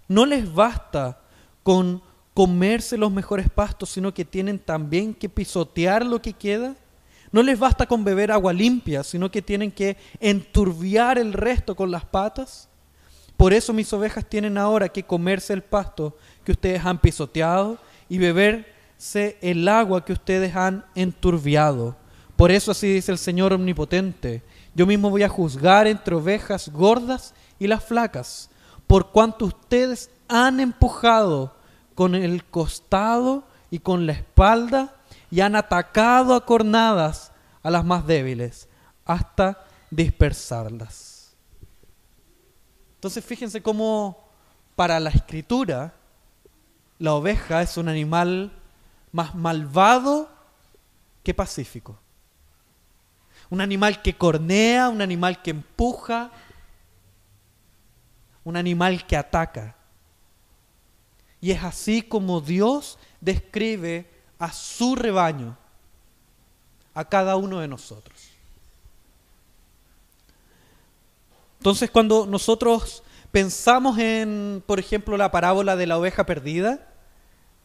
No 0.07 0.25
les 0.25 0.51
basta 0.53 1.19
con 1.63 2.01
comerse 2.33 2.97
los 2.97 3.11
mejores 3.11 3.49
pastos, 3.49 3.89
sino 3.89 4.13
que 4.13 4.25
tienen 4.25 4.59
también 4.59 5.13
que 5.13 5.29
pisotear 5.29 6.05
lo 6.05 6.21
que 6.21 6.33
queda. 6.33 6.75
No 7.31 7.43
les 7.43 7.59
basta 7.59 7.85
con 7.85 8.03
beber 8.03 8.31
agua 8.31 8.53
limpia, 8.53 9.03
sino 9.03 9.29
que 9.29 9.41
tienen 9.41 9.71
que 9.71 9.97
enturbiar 10.19 11.19
el 11.19 11.33
resto 11.33 11.75
con 11.75 11.91
las 11.91 12.05
patas. 12.05 12.69
Por 13.37 13.53
eso 13.53 13.71
mis 13.71 13.93
ovejas 13.93 14.25
tienen 14.25 14.57
ahora 14.57 14.89
que 14.89 15.03
comerse 15.03 15.53
el 15.53 15.61
pasto 15.61 16.17
que 16.43 16.51
ustedes 16.51 16.85
han 16.85 16.99
pisoteado 16.99 17.77
y 18.07 18.17
beberse 18.17 19.37
el 19.41 19.67
agua 19.67 20.03
que 20.03 20.13
ustedes 20.13 20.55
han 20.55 20.85
enturbiado. 20.95 21.95
Por 22.35 22.51
eso 22.51 22.71
así 22.71 22.93
dice 22.93 23.11
el 23.11 23.17
Señor 23.17 23.53
omnipotente. 23.53 24.43
Yo 24.73 24.85
mismo 24.85 25.09
voy 25.09 25.23
a 25.23 25.29
juzgar 25.29 25.87
entre 25.87 26.15
ovejas 26.15 26.69
gordas 26.69 27.33
y 27.59 27.67
las 27.67 27.83
flacas, 27.83 28.49
por 28.87 29.11
cuanto 29.11 29.45
ustedes 29.45 30.09
han 30.27 30.59
empujado 30.59 31.55
con 31.95 32.15
el 32.15 32.45
costado 32.45 33.43
y 33.69 33.79
con 33.79 34.05
la 34.05 34.13
espalda 34.13 34.95
y 35.29 35.41
han 35.41 35.55
atacado 35.55 36.33
a 36.33 36.45
cornadas 36.45 37.31
a 37.61 37.69
las 37.69 37.83
más 37.83 38.07
débiles 38.07 38.69
hasta 39.05 39.65
dispersarlas. 39.91 41.35
Entonces 42.95 43.23
fíjense 43.23 43.61
cómo 43.61 44.29
para 44.75 44.99
la 44.99 45.09
escritura 45.09 45.93
la 46.99 47.13
oveja 47.13 47.61
es 47.61 47.77
un 47.77 47.87
animal 47.87 48.51
más 49.11 49.33
malvado 49.33 50.29
que 51.23 51.33
pacífico. 51.33 51.97
Un 53.49 53.61
animal 53.61 54.01
que 54.01 54.15
cornea, 54.15 54.89
un 54.89 55.01
animal 55.01 55.41
que 55.41 55.51
empuja, 55.51 56.29
un 58.43 58.57
animal 58.57 59.07
que 59.07 59.15
ataca. 59.17 59.75
Y 61.41 61.51
es 61.51 61.63
así 61.63 62.01
como 62.01 62.41
Dios 62.41 62.99
describe 63.21 64.05
a 64.37 64.51
su 64.51 64.95
rebaño, 64.95 65.57
a 66.93 67.05
cada 67.05 67.37
uno 67.37 67.59
de 67.59 67.67
nosotros. 67.69 68.29
Entonces 71.59 71.89
cuando 71.89 72.25
nosotros 72.25 73.03
pensamos 73.31 73.97
en, 73.97 74.63
por 74.65 74.79
ejemplo, 74.79 75.17
la 75.17 75.31
parábola 75.31 75.75
de 75.75 75.87
la 75.87 75.97
oveja 75.97 76.25
perdida, 76.25 76.87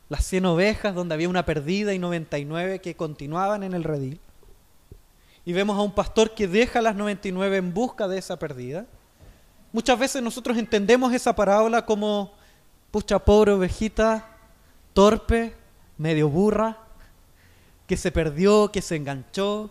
las 0.09 0.25
100 0.27 0.47
ovejas 0.47 0.95
donde 0.95 1.15
había 1.15 1.29
una 1.29 1.47
perdida 1.47 1.95
y 1.95 1.99
99 1.99 2.81
que 2.81 2.95
continuaban 2.95 3.63
en 3.63 3.75
el 3.75 3.85
redil, 3.85 4.21
y 5.45 5.53
vemos 5.53 5.79
a 5.79 5.83
un 5.83 5.93
pastor 5.93 6.35
que 6.35 6.49
deja 6.49 6.83
las 6.83 6.97
99 6.97 7.57
en 7.57 7.75
busca 7.75 8.09
de 8.09 8.19
esa 8.19 8.39
perdida, 8.39 8.87
muchas 9.73 9.99
veces 9.99 10.23
nosotros 10.23 10.57
entendemos 10.57 11.13
esa 11.13 11.35
parábola 11.35 11.85
como 11.85 12.33
pucha 12.91 13.19
pobre 13.19 13.53
ovejita, 13.53 14.29
torpe, 14.93 15.55
medio 15.99 16.29
burra, 16.29 16.79
que 17.87 17.97
se 17.97 18.11
perdió, 18.11 18.71
que 18.71 18.83
se 18.83 18.97
enganchó. 18.97 19.71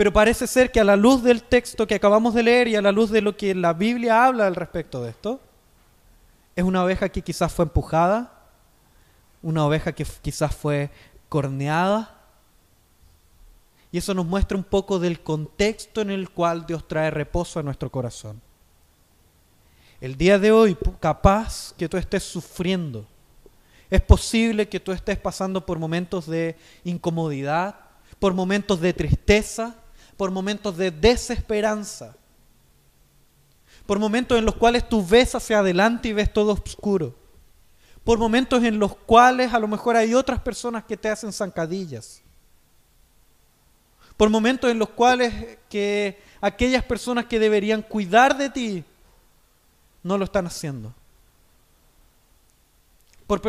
Pero 0.00 0.14
parece 0.14 0.46
ser 0.46 0.72
que 0.72 0.80
a 0.80 0.84
la 0.84 0.96
luz 0.96 1.22
del 1.22 1.42
texto 1.42 1.86
que 1.86 1.94
acabamos 1.94 2.32
de 2.32 2.42
leer 2.42 2.68
y 2.68 2.74
a 2.74 2.80
la 2.80 2.90
luz 2.90 3.10
de 3.10 3.20
lo 3.20 3.36
que 3.36 3.54
la 3.54 3.74
Biblia 3.74 4.24
habla 4.24 4.46
al 4.46 4.56
respecto 4.56 5.02
de 5.02 5.10
esto, 5.10 5.42
es 6.56 6.64
una 6.64 6.82
oveja 6.82 7.10
que 7.10 7.20
quizás 7.20 7.52
fue 7.52 7.66
empujada, 7.66 8.32
una 9.42 9.62
oveja 9.66 9.92
que 9.92 10.06
quizás 10.22 10.56
fue 10.56 10.88
corneada. 11.28 12.18
Y 13.92 13.98
eso 13.98 14.14
nos 14.14 14.24
muestra 14.24 14.56
un 14.56 14.64
poco 14.64 14.98
del 14.98 15.20
contexto 15.20 16.00
en 16.00 16.10
el 16.10 16.30
cual 16.30 16.64
Dios 16.64 16.88
trae 16.88 17.10
reposo 17.10 17.60
a 17.60 17.62
nuestro 17.62 17.90
corazón. 17.90 18.40
El 20.00 20.16
día 20.16 20.38
de 20.38 20.50
hoy, 20.50 20.78
capaz 20.98 21.74
que 21.76 21.90
tú 21.90 21.98
estés 21.98 22.22
sufriendo. 22.22 23.04
Es 23.90 24.00
posible 24.00 24.66
que 24.66 24.80
tú 24.80 24.92
estés 24.92 25.18
pasando 25.18 25.66
por 25.66 25.78
momentos 25.78 26.26
de 26.26 26.56
incomodidad, 26.84 27.74
por 28.18 28.32
momentos 28.32 28.80
de 28.80 28.94
tristeza, 28.94 29.76
por 30.20 30.30
momentos 30.30 30.76
de 30.76 30.90
desesperanza, 30.90 32.14
por 33.86 33.98
momentos 33.98 34.36
en 34.36 34.44
los 34.44 34.54
cuales 34.54 34.86
tú 34.86 35.02
ves 35.02 35.34
hacia 35.34 35.60
adelante 35.60 36.08
y 36.08 36.12
ves 36.12 36.30
todo 36.30 36.52
oscuro, 36.52 37.14
por 38.04 38.18
momentos 38.18 38.62
en 38.62 38.78
los 38.78 38.94
cuales 38.94 39.54
a 39.54 39.58
lo 39.58 39.66
mejor 39.66 39.96
hay 39.96 40.12
otras 40.12 40.38
personas 40.38 40.84
que 40.84 40.98
te 40.98 41.08
hacen 41.08 41.32
zancadillas, 41.32 42.20
por 44.18 44.28
momentos 44.28 44.70
en 44.70 44.78
los 44.78 44.90
cuales 44.90 45.56
que 45.70 46.20
aquellas 46.42 46.84
personas 46.84 47.24
que 47.24 47.38
deberían 47.38 47.80
cuidar 47.80 48.36
de 48.36 48.50
ti 48.50 48.84
no 50.02 50.18
lo 50.18 50.26
están 50.26 50.46
haciendo. 50.46 50.92
Por 53.26 53.40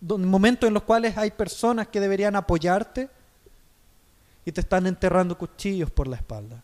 momentos 0.00 0.66
en 0.66 0.72
los 0.72 0.82
cuales 0.84 1.18
hay 1.18 1.30
personas 1.30 1.88
que 1.88 2.00
deberían 2.00 2.36
apoyarte 2.36 3.10
y 4.46 4.52
te 4.52 4.60
están 4.60 4.86
enterrando 4.86 5.36
cuchillos 5.36 5.90
por 5.90 6.06
la 6.06 6.16
espalda. 6.16 6.62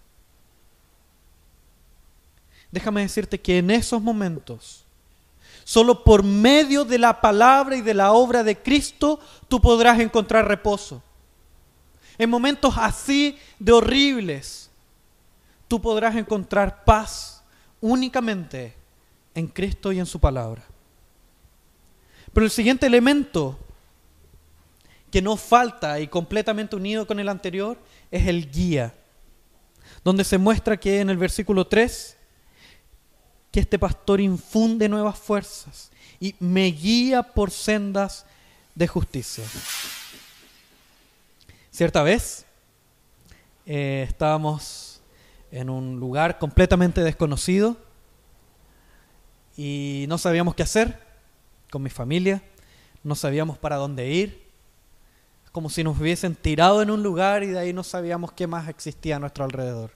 Déjame 2.70 3.02
decirte 3.02 3.40
que 3.40 3.58
en 3.58 3.72
esos 3.72 4.00
momentos, 4.00 4.84
solo 5.64 6.04
por 6.04 6.22
medio 6.22 6.84
de 6.84 6.98
la 6.98 7.20
palabra 7.20 7.76
y 7.76 7.82
de 7.82 7.92
la 7.92 8.12
obra 8.12 8.44
de 8.44 8.56
Cristo, 8.56 9.18
tú 9.48 9.60
podrás 9.60 9.98
encontrar 9.98 10.46
reposo. 10.46 11.02
En 12.16 12.30
momentos 12.30 12.74
así 12.78 13.36
de 13.58 13.72
horribles, 13.72 14.70
tú 15.66 15.82
podrás 15.82 16.14
encontrar 16.14 16.84
paz 16.84 17.42
únicamente 17.80 18.76
en 19.34 19.48
Cristo 19.48 19.90
y 19.90 19.98
en 19.98 20.06
su 20.06 20.20
palabra. 20.20 20.62
Pero 22.32 22.46
el 22.46 22.50
siguiente 22.50 22.86
elemento 22.86 23.58
que 25.12 25.23
no 25.23 25.37
falta 25.37 26.00
y 26.00 26.09
completamente 26.09 26.75
unido 26.75 27.07
con 27.07 27.21
el 27.21 27.28
anterior 27.28 27.78
es 28.11 28.26
el 28.26 28.50
guía, 28.50 28.95
donde 30.02 30.25
se 30.25 30.38
muestra 30.38 30.78
que 30.78 31.00
en 31.00 31.11
el 31.11 31.19
versículo 31.19 31.66
3, 31.66 32.16
que 33.52 33.61
este 33.61 33.78
pastor 33.78 34.21
infunde 34.21 34.88
nuevas 34.88 35.19
fuerzas 35.19 35.92
y 36.19 36.35
me 36.40 36.66
guía 36.66 37.23
por 37.23 37.50
sendas 37.50 38.25
de 38.75 38.88
justicia. 38.88 39.45
Cierta 41.71 42.02
vez 42.02 42.47
eh, 43.66 44.07
estábamos 44.09 45.02
en 45.50 45.69
un 45.69 46.00
lugar 46.00 46.38
completamente 46.38 47.02
desconocido, 47.02 47.76
y 49.57 50.07
no 50.09 50.16
sabíamos 50.16 50.54
qué 50.54 50.62
hacer 50.62 50.98
con 51.70 51.83
mi 51.83 51.90
familia, 51.90 52.42
no 53.05 53.14
sabíamos 53.14 53.59
para 53.59 53.77
dónde 53.77 54.11
ir, 54.11 54.41
como 55.52 55.68
si 55.68 55.84
nos 55.84 56.00
hubiesen 56.00 56.34
tirado 56.34 56.82
en 56.82 56.90
un 56.90 57.02
lugar 57.02 57.42
y 57.42 57.48
de 57.48 57.58
ahí 57.58 57.72
no 57.74 57.84
sabíamos 57.84 58.32
qué 58.32 58.46
más 58.46 58.68
existía 58.68 59.16
a 59.16 59.18
nuestro 59.18 59.44
alrededor. 59.44 59.92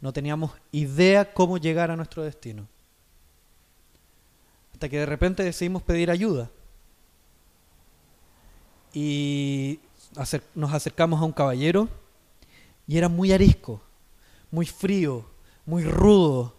No 0.00 0.14
teníamos 0.14 0.52
idea 0.72 1.32
cómo 1.34 1.58
llegar 1.58 1.90
a 1.90 1.96
nuestro 1.96 2.22
destino. 2.22 2.66
Hasta 4.72 4.88
que 4.88 4.98
de 4.98 5.06
repente 5.06 5.44
decidimos 5.44 5.82
pedir 5.82 6.10
ayuda. 6.10 6.50
Y 8.94 9.78
nos 10.54 10.72
acercamos 10.72 11.20
a 11.20 11.24
un 11.24 11.32
caballero 11.32 11.88
y 12.86 12.96
era 12.96 13.08
muy 13.08 13.30
arisco, 13.30 13.80
muy 14.50 14.64
frío, 14.66 15.24
muy 15.66 15.84
rudo, 15.84 16.54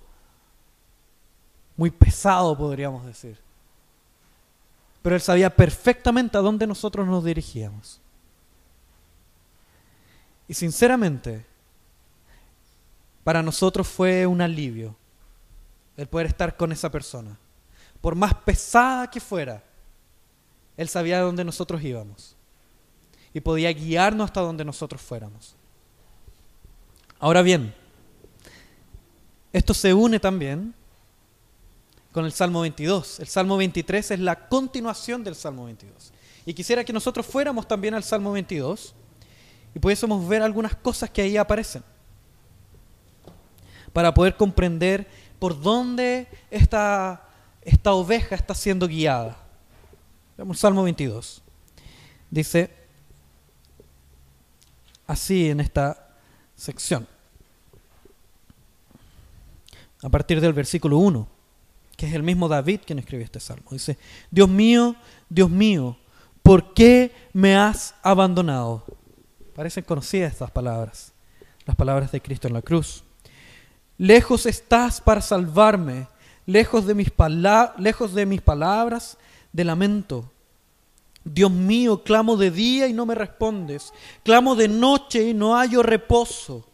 muy 1.76 1.90
pesado, 1.90 2.56
podríamos 2.56 3.06
decir. 3.06 3.40
Pero 5.02 5.16
él 5.16 5.22
sabía 5.22 5.50
perfectamente 5.50 6.38
a 6.38 6.42
dónde 6.42 6.68
nosotros 6.68 7.08
nos 7.08 7.24
dirigíamos. 7.24 8.00
Y 10.48 10.54
sinceramente, 10.54 11.46
para 13.24 13.42
nosotros 13.42 13.88
fue 13.88 14.26
un 14.26 14.42
alivio 14.42 14.96
el 15.98 16.08
poder 16.08 16.28
estar 16.28 16.58
con 16.58 16.72
esa 16.72 16.90
persona. 16.90 17.38
Por 18.02 18.16
más 18.16 18.34
pesada 18.34 19.10
que 19.10 19.20
fuera, 19.20 19.64
él 20.78 20.90
sabía 20.90 21.20
a 21.20 21.22
dónde 21.22 21.44
nosotros 21.44 21.82
íbamos. 21.84 22.36
Y 23.34 23.40
podía 23.40 23.72
guiarnos 23.72 24.26
hasta 24.26 24.42
donde 24.42 24.66
nosotros 24.66 25.02
fuéramos. 25.02 25.56
Ahora 27.20 27.42
bien, 27.42 27.74
esto 29.54 29.74
se 29.74 29.94
une 29.94 30.20
también 30.20 30.74
con 32.12 32.26
el 32.26 32.34
Salmo 32.34 32.62
22. 32.62 33.20
El 33.20 33.28
Salmo 33.28 33.58
23 33.58 34.12
es 34.12 34.20
la 34.20 34.48
continuación 34.48 35.24
del 35.24 35.36
Salmo 35.36 35.66
22. 35.66 36.12
Y 36.46 36.54
quisiera 36.54 36.84
que 36.84 36.94
nosotros 36.94 37.26
fuéramos 37.26 37.68
también 37.68 37.94
al 37.94 38.04
Salmo 38.04 38.32
22 38.32 38.94
y 39.74 39.80
pudiésemos 39.80 40.28
ver 40.28 40.42
algunas 40.42 40.76
cosas 40.76 41.10
que 41.10 41.22
ahí 41.22 41.38
aparecen 41.38 41.84
para 43.94 44.14
poder 44.14 44.36
comprender 44.36 45.08
por 45.40 45.60
dónde 45.60 46.28
esta, 46.50 47.28
esta 47.62 47.94
oveja 47.94 48.36
está 48.36 48.56
siendo 48.56 48.88
guiada. 48.88 49.38
Vemos 50.38 50.60
Salmo 50.60 50.84
22. 50.84 51.42
Dice 52.30 52.72
así 55.08 55.50
en 55.50 55.60
esta 55.60 56.10
sección, 56.56 57.08
a 60.02 60.10
partir 60.10 60.42
del 60.42 60.54
versículo 60.54 60.98
1 60.98 61.41
que 62.02 62.08
es 62.08 62.16
el 62.16 62.24
mismo 62.24 62.48
David 62.48 62.80
quien 62.84 62.98
escribió 62.98 63.24
este 63.24 63.40
salmo. 63.40 63.70
Dice, 63.70 63.96
Dios 64.32 64.50
mío, 64.50 64.96
Dios 65.30 65.52
mío, 65.52 66.00
¿por 66.42 66.74
qué 66.74 67.12
me 67.32 67.56
has 67.56 67.94
abandonado? 68.02 68.84
Parecen 69.54 69.84
conocidas 69.84 70.32
estas 70.32 70.50
palabras, 70.50 71.14
las 71.64 71.76
palabras 71.76 72.12
de 72.12 72.20
Cristo 72.20 72.48
en 72.48 72.56
la 72.56 72.64
cruz. 72.64 73.04
Lejos 74.00 74.48
estás 74.48 75.00
para 75.00 75.22
salvarme, 75.22 76.08
lejos 76.48 76.88
de 76.88 76.96
mis, 76.96 77.12
lejos 77.78 78.16
de 78.16 78.26
mis 78.26 78.42
palabras 78.42 79.20
de 79.54 79.64
lamento. 79.64 80.32
Dios 81.24 81.52
mío, 81.52 82.02
clamo 82.02 82.36
de 82.36 82.50
día 82.50 82.88
y 82.88 82.94
no 82.94 83.06
me 83.06 83.14
respondes, 83.14 83.94
clamo 84.24 84.56
de 84.56 84.68
noche 84.68 85.22
y 85.22 85.36
no 85.36 85.54
hallo 85.56 85.84
reposo. 85.84 86.68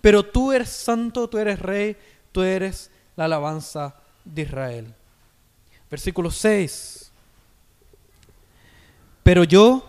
Pero 0.00 0.24
tú 0.24 0.50
eres 0.50 0.70
santo, 0.70 1.28
tú 1.28 1.36
eres 1.36 1.58
rey, 1.58 1.94
tú 2.32 2.40
eres 2.40 2.90
la 3.16 3.26
alabanza 3.26 3.99
de 4.34 4.42
Israel. 4.42 4.94
Versículo 5.90 6.30
6. 6.30 7.10
Pero 9.22 9.44
yo, 9.44 9.84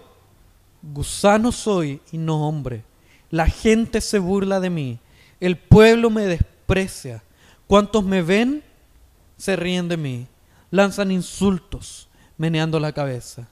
gusano 0.82 1.52
soy 1.52 2.02
y 2.12 2.18
no 2.18 2.48
hombre. 2.48 2.84
La 3.30 3.48
gente 3.48 4.02
se 4.02 4.20
burla 4.20 4.60
de 4.60 4.70
mí. 4.70 5.00
El 5.40 5.58
pueblo 5.58 6.10
me 6.10 6.26
desprecia. 6.26 7.24
Cuantos 7.68 8.04
me 8.04 8.22
ven, 8.22 8.64
se 9.38 9.56
ríen 9.56 9.88
de 9.88 9.98
mí. 9.98 10.28
Lanzan 10.72 11.12
insultos, 11.12 12.10
meneando 12.38 12.80
la 12.80 12.92
cabeza. 12.92 13.48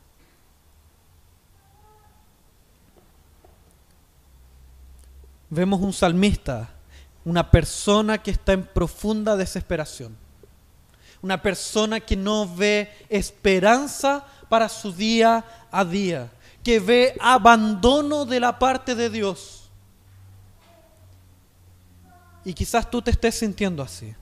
Vemos 5.50 5.82
un 5.82 5.94
salmista, 5.94 6.70
una 7.26 7.50
persona 7.50 8.20
que 8.20 8.32
está 8.32 8.54
en 8.54 8.64
profunda 8.64 9.36
desesperación 9.36 10.29
una 11.22 11.42
persona 11.42 12.00
que 12.00 12.16
no 12.16 12.48
ve 12.48 12.94
esperanza 13.10 14.26
para 14.48 14.70
su 14.70 14.92
día 14.92 15.44
a 15.72 15.86
día, 15.86 16.30
que 16.64 16.80
ve 16.80 17.16
abandono 17.20 18.26
de 18.26 18.40
la 18.40 18.58
parte 18.58 18.96
de 18.96 19.10
Dios. 19.10 19.70
Y 22.46 22.54
quizás 22.54 22.90
tú 22.90 23.02
te 23.02 23.12
estés 23.12 23.36
sintiendo 23.36 23.84
así. 23.84 24.16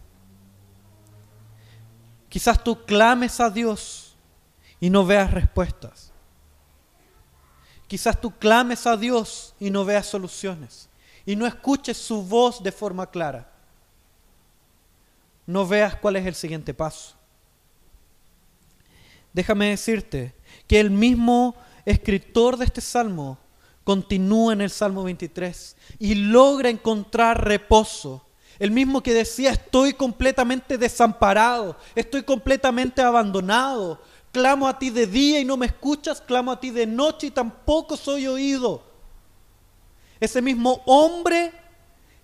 Quizás 2.29 2.61
tú 2.63 2.83
clames 2.83 3.39
a 3.39 3.49
Dios 3.49 4.15
y 4.79 4.89
no 4.89 5.05
veas 5.05 5.31
respuestas. 5.31 6.11
Quizás 7.87 8.19
tú 8.19 8.31
clames 8.31 8.85
a 8.85 8.97
Dios 8.97 9.55
y 9.59 9.69
no 9.69 9.85
veas 9.85 10.07
soluciones 10.07 10.89
y 11.25 11.35
no 11.35 11.45
escuches 11.45 11.97
su 11.97 12.23
voz 12.23 12.63
de 12.63 12.71
forma 12.71 13.09
clara. 13.09 13.49
No 15.47 15.65
veas 15.65 15.95
cuál 15.95 16.17
es 16.17 16.25
el 16.27 16.35
siguiente 16.35 16.73
paso. 16.73 17.15
Déjame 19.33 19.69
decirte 19.69 20.35
que 20.67 20.79
el 20.79 20.91
mismo 20.91 21.55
escritor 21.85 22.57
de 22.57 22.65
este 22.65 22.81
salmo 22.81 23.37
continúa 23.83 24.51
en 24.51 24.59
el 24.59 24.69
Salmo 24.69 25.03
23 25.03 25.77
y 25.99 26.15
logra 26.15 26.69
encontrar 26.69 27.45
reposo. 27.45 28.21
El 28.59 28.71
mismo 28.71 29.01
que 29.01 29.13
decía, 29.13 29.51
estoy 29.51 29.93
completamente 29.93 30.77
desamparado, 30.77 31.77
estoy 31.95 32.23
completamente 32.23 33.01
abandonado, 33.01 34.01
clamo 34.33 34.67
a 34.67 34.77
ti 34.77 34.89
de 34.89 35.07
día 35.07 35.39
y 35.39 35.45
no 35.45 35.55
me 35.55 35.67
escuchas, 35.67 36.19
clamo 36.19 36.51
a 36.51 36.59
ti 36.59 36.71
de 36.71 36.85
noche 36.85 37.27
y 37.27 37.31
tampoco 37.31 37.95
soy 37.95 38.27
oído. 38.27 38.83
Ese 40.19 40.41
mismo 40.41 40.81
hombre 40.85 41.53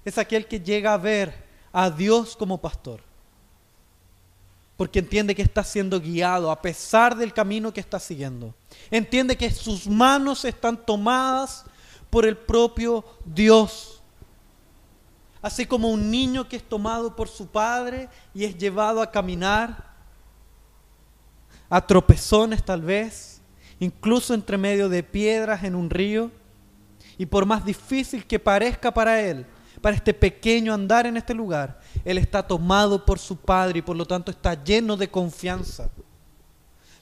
es 0.04 0.18
aquel 0.18 0.48
que 0.48 0.60
llega 0.60 0.94
a 0.94 0.98
ver 0.98 1.34
a 1.72 1.90
Dios 1.90 2.36
como 2.36 2.60
pastor. 2.60 3.13
Porque 4.84 5.00
entiende 5.00 5.34
que 5.34 5.42
está 5.42 5.64
siendo 5.64 5.98
guiado 5.98 6.52
a 6.52 6.62
pesar 6.62 7.16
del 7.16 7.32
camino 7.32 7.72
que 7.72 7.80
está 7.80 8.02
siguiendo. 8.02 8.54
Entiende 8.92 9.38
que 9.38 9.50
sus 9.50 9.88
manos 9.88 10.44
están 10.44 10.76
tomadas 10.76 11.64
por 12.10 12.26
el 12.26 12.36
propio 12.36 13.06
Dios. 13.24 14.04
Así 15.42 15.66
como 15.66 15.90
un 15.90 16.12
niño 16.12 16.50
que 16.50 16.58
es 16.58 16.68
tomado 16.68 17.16
por 17.16 17.30
su 17.30 17.48
padre 17.48 18.10
y 18.34 18.44
es 18.44 18.58
llevado 18.58 19.02
a 19.02 19.10
caminar, 19.10 19.96
a 21.70 21.88
tropezones 21.88 22.62
tal 22.62 22.82
vez, 22.82 23.40
incluso 23.80 24.34
entre 24.34 24.58
medio 24.58 24.90
de 24.90 25.02
piedras 25.02 25.64
en 25.64 25.76
un 25.76 25.90
río. 25.90 26.30
Y 27.18 27.26
por 27.26 27.46
más 27.46 27.64
difícil 27.64 28.26
que 28.26 28.38
parezca 28.38 28.94
para 28.94 29.22
él, 29.22 29.46
para 29.84 29.98
este 29.98 30.14
pequeño 30.14 30.74
andar 30.74 31.06
en 31.08 31.18
este 31.18 31.34
lugar, 31.34 31.78
él 32.06 32.18
está 32.18 32.42
tomado 32.42 33.06
por 33.06 33.20
su 33.20 33.36
Padre 33.36 33.80
y 33.80 33.82
por 33.82 33.98
lo 33.98 34.06
tanto 34.06 34.32
está 34.32 34.64
lleno 34.64 34.96
de 34.96 35.12
confianza. 35.12 35.90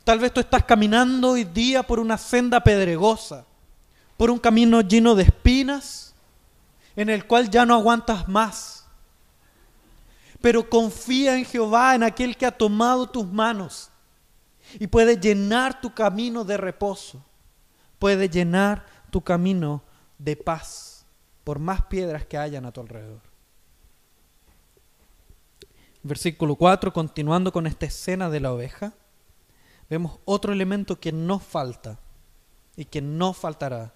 Tal 0.04 0.18
vez 0.18 0.34
tú 0.34 0.40
estás 0.40 0.64
caminando 0.64 1.30
hoy 1.30 1.44
día 1.44 1.84
por 1.84 2.00
una 2.00 2.18
senda 2.18 2.60
pedregosa, 2.60 3.46
por 4.18 4.32
un 4.32 4.40
camino 4.40 4.82
lleno 4.82 5.14
de 5.14 5.22
espinas, 5.22 6.16
en 6.96 7.12
el 7.12 7.28
cual 7.28 7.52
ya 7.52 7.68
no 7.68 7.76
aguantas 7.76 8.28
más. 8.28 8.88
Pero 10.42 10.68
confía 10.68 11.38
en 11.38 11.46
Jehová, 11.46 11.94
en 11.94 12.02
aquel 12.02 12.36
que 12.36 12.48
ha 12.48 12.52
tomado 12.52 13.08
tus 13.08 13.28
manos 13.28 13.92
y 14.80 14.88
puede 14.88 15.18
llenar 15.18 15.80
tu 15.82 15.94
camino 15.94 16.44
de 16.44 16.58
reposo, 16.58 17.24
puede 18.00 18.28
llenar 18.28 18.88
tu 19.12 19.22
camino 19.22 19.84
de 20.18 20.36
paz, 20.36 20.91
por 21.44 21.60
más 21.60 21.84
piedras 21.84 22.26
que 22.26 22.38
hayan 22.38 22.66
a 22.66 22.72
tu 22.72 22.82
alrededor. 22.82 23.22
Versículo 26.04 26.56
4, 26.56 26.94
continuando 26.94 27.52
con 27.52 27.68
esta 27.68 27.86
escena 27.86 28.30
de 28.30 28.40
la 28.40 28.52
oveja, 28.52 28.94
vemos 29.90 30.20
otro 30.26 30.52
elemento 30.52 31.00
que 31.00 31.12
no 31.12 31.40
falta 31.40 32.00
y 32.76 32.86
que 32.86 33.02
no 33.02 33.34
faltará. 33.34 33.94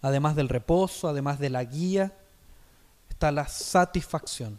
Además 0.00 0.36
del 0.36 0.48
reposo, 0.48 1.08
además 1.08 1.38
de 1.38 1.50
la 1.50 1.64
guía, 1.64 2.16
está 3.10 3.30
la 3.32 3.48
satisfacción. 3.48 4.58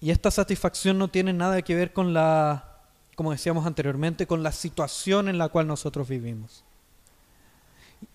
Y 0.00 0.10
esta 0.10 0.30
satisfacción 0.30 0.98
no 0.98 1.08
tiene 1.08 1.32
nada 1.34 1.60
que 1.60 1.74
ver 1.74 1.92
con 1.92 2.14
la, 2.14 2.78
como 3.16 3.32
decíamos 3.32 3.66
anteriormente, 3.66 4.26
con 4.26 4.42
la 4.42 4.52
situación 4.52 5.28
en 5.28 5.36
la 5.36 5.50
cual 5.50 5.66
nosotros 5.66 6.08
vivimos. 6.08 6.64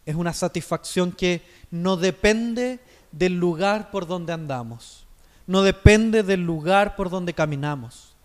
Es 0.06 0.16
una 0.16 0.34
satisfacción 0.34 1.12
que 1.12 1.42
no 1.72 1.98
depende 1.98 2.80
del 3.12 3.34
lugar 3.40 3.92
por 3.92 4.08
donde 4.08 4.34
andamos, 4.34 5.06
no 5.48 5.62
depende 5.62 6.24
del 6.24 6.46
lugar 6.46 6.96
por 6.96 7.10
donde 7.10 7.34
caminamos, 7.34 8.16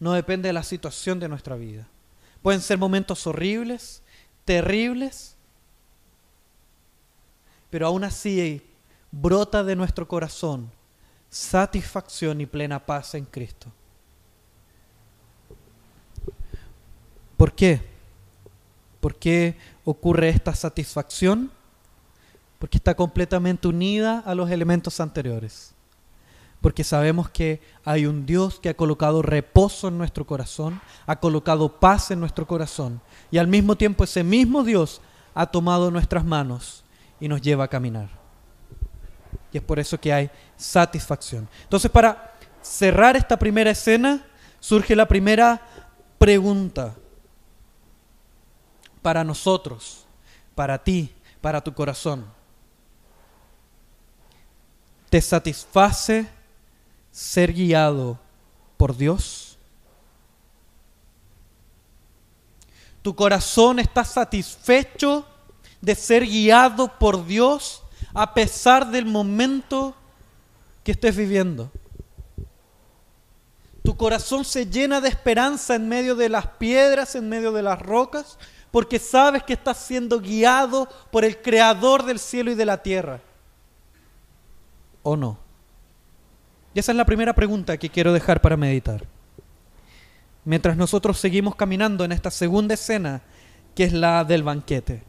no 0.00 0.12
depende 0.12 0.48
de 0.48 0.52
la 0.52 0.62
situación 0.62 1.20
de 1.20 1.28
nuestra 1.28 1.56
vida. 1.56 1.86
Pueden 2.42 2.60
ser 2.60 2.78
momentos 2.78 3.26
horribles, 3.26 4.02
terribles, 4.44 5.36
pero 7.70 7.86
aún 7.86 8.04
así 8.04 8.62
brota 9.10 9.62
de 9.62 9.76
nuestro 9.76 10.08
corazón 10.08 10.70
satisfacción 11.32 12.42
y 12.42 12.46
plena 12.46 12.84
paz 12.84 13.14
en 13.14 13.24
Cristo. 13.24 13.72
¿Por 17.38 17.54
qué? 17.54 17.80
¿Por 19.00 19.16
qué 19.16 19.56
ocurre 19.84 20.28
esta 20.28 20.54
satisfacción? 20.54 21.50
porque 22.62 22.76
está 22.76 22.94
completamente 22.94 23.66
unida 23.66 24.20
a 24.24 24.36
los 24.36 24.48
elementos 24.48 25.00
anteriores. 25.00 25.74
Porque 26.60 26.84
sabemos 26.84 27.28
que 27.28 27.60
hay 27.84 28.06
un 28.06 28.24
Dios 28.24 28.60
que 28.60 28.68
ha 28.68 28.74
colocado 28.74 29.20
reposo 29.20 29.88
en 29.88 29.98
nuestro 29.98 30.24
corazón, 30.28 30.80
ha 31.08 31.18
colocado 31.18 31.80
paz 31.80 32.12
en 32.12 32.20
nuestro 32.20 32.46
corazón. 32.46 33.00
Y 33.32 33.38
al 33.38 33.48
mismo 33.48 33.74
tiempo 33.74 34.04
ese 34.04 34.22
mismo 34.22 34.62
Dios 34.62 35.00
ha 35.34 35.46
tomado 35.46 35.90
nuestras 35.90 36.24
manos 36.24 36.84
y 37.18 37.26
nos 37.26 37.42
lleva 37.42 37.64
a 37.64 37.68
caminar. 37.68 38.10
Y 39.52 39.56
es 39.56 39.62
por 39.64 39.80
eso 39.80 39.98
que 39.98 40.12
hay 40.12 40.30
satisfacción. 40.56 41.48
Entonces 41.64 41.90
para 41.90 42.36
cerrar 42.60 43.16
esta 43.16 43.36
primera 43.36 43.72
escena 43.72 44.24
surge 44.60 44.94
la 44.94 45.08
primera 45.08 45.60
pregunta 46.16 46.94
para 49.02 49.24
nosotros, 49.24 50.06
para 50.54 50.82
ti, 50.82 51.12
para 51.40 51.60
tu 51.60 51.74
corazón. 51.74 52.24
¿Te 55.10 55.20
satisface 55.20 56.26
ser 57.10 57.52
guiado 57.52 58.18
por 58.78 58.96
Dios? 58.96 59.58
¿Tu 63.02 63.14
corazón 63.14 63.80
está 63.80 64.04
satisfecho 64.04 65.26
de 65.80 65.94
ser 65.96 66.24
guiado 66.24 66.96
por 66.98 67.26
Dios 67.26 67.82
a 68.14 68.32
pesar 68.32 68.90
del 68.90 69.04
momento 69.04 69.94
que 70.84 70.92
estés 70.92 71.16
viviendo? 71.16 71.70
Tu 73.82 73.96
corazón 73.96 74.44
se 74.44 74.66
llena 74.66 75.00
de 75.00 75.08
esperanza 75.08 75.74
en 75.74 75.88
medio 75.88 76.14
de 76.14 76.28
las 76.28 76.46
piedras, 76.46 77.16
en 77.16 77.28
medio 77.28 77.50
de 77.50 77.62
las 77.62 77.80
rocas, 77.82 78.38
porque 78.72 78.98
sabes 78.98 79.44
que 79.44 79.52
estás 79.52 79.76
siendo 79.76 80.18
guiado 80.18 80.88
por 81.12 81.24
el 81.24 81.40
Creador 81.40 82.04
del 82.04 82.18
cielo 82.18 82.50
y 82.50 82.56
de 82.56 82.64
la 82.64 82.82
tierra 82.82 83.20
o 85.04 85.14
no? 85.14 85.38
Y 86.74 86.80
esa 86.80 86.90
es 86.90 86.96
la 86.96 87.04
primera 87.04 87.34
pregunta 87.34 87.76
que 87.76 87.90
quiero 87.90 88.12
dejar 88.12 88.40
para 88.40 88.56
meditar. 88.56 89.06
Mientras 90.44 90.76
nosotros 90.76 91.20
seguimos 91.20 91.54
caminando 91.54 92.02
en 92.04 92.12
esta 92.12 92.30
segunda 92.30 92.74
escena, 92.74 93.20
que 93.74 93.84
es 93.84 93.92
la 93.92 94.24
del 94.24 94.42
banquete. 94.42 95.02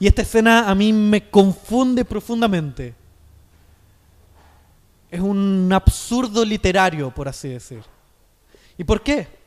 Y 0.00 0.08
esta 0.08 0.22
escena 0.22 0.68
a 0.68 0.74
mí 0.74 0.92
me 0.92 1.30
confunde 1.30 2.04
profundamente. 2.04 2.94
Es 5.10 5.20
un 5.20 5.70
absurdo 5.72 6.44
literario, 6.44 7.12
por 7.12 7.28
así 7.28 7.50
decir. 7.50 7.82
¿Y 8.76 8.82
por 8.82 9.00
qué? 9.00 9.43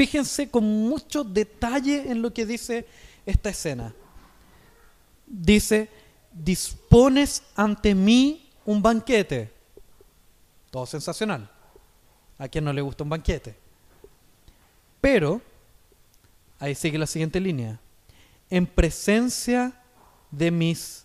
Fíjense 0.00 0.50
con 0.50 0.64
mucho 0.64 1.24
detalle 1.24 2.10
en 2.10 2.22
lo 2.22 2.32
que 2.32 2.46
dice 2.46 2.86
esta 3.26 3.50
escena. 3.50 3.94
Dice, 5.26 5.90
dispones 6.32 7.42
ante 7.54 7.94
mí 7.94 8.48
un 8.64 8.80
banquete. 8.80 9.52
Todo 10.70 10.86
sensacional. 10.86 11.50
¿A 12.38 12.48
quien 12.48 12.64
no 12.64 12.72
le 12.72 12.80
gusta 12.80 13.04
un 13.04 13.10
banquete? 13.10 13.54
Pero, 15.02 15.42
ahí 16.58 16.74
sigue 16.74 16.96
la 16.96 17.06
siguiente 17.06 17.38
línea, 17.38 17.78
en 18.48 18.66
presencia 18.66 19.82
de 20.30 20.50
mis 20.50 21.04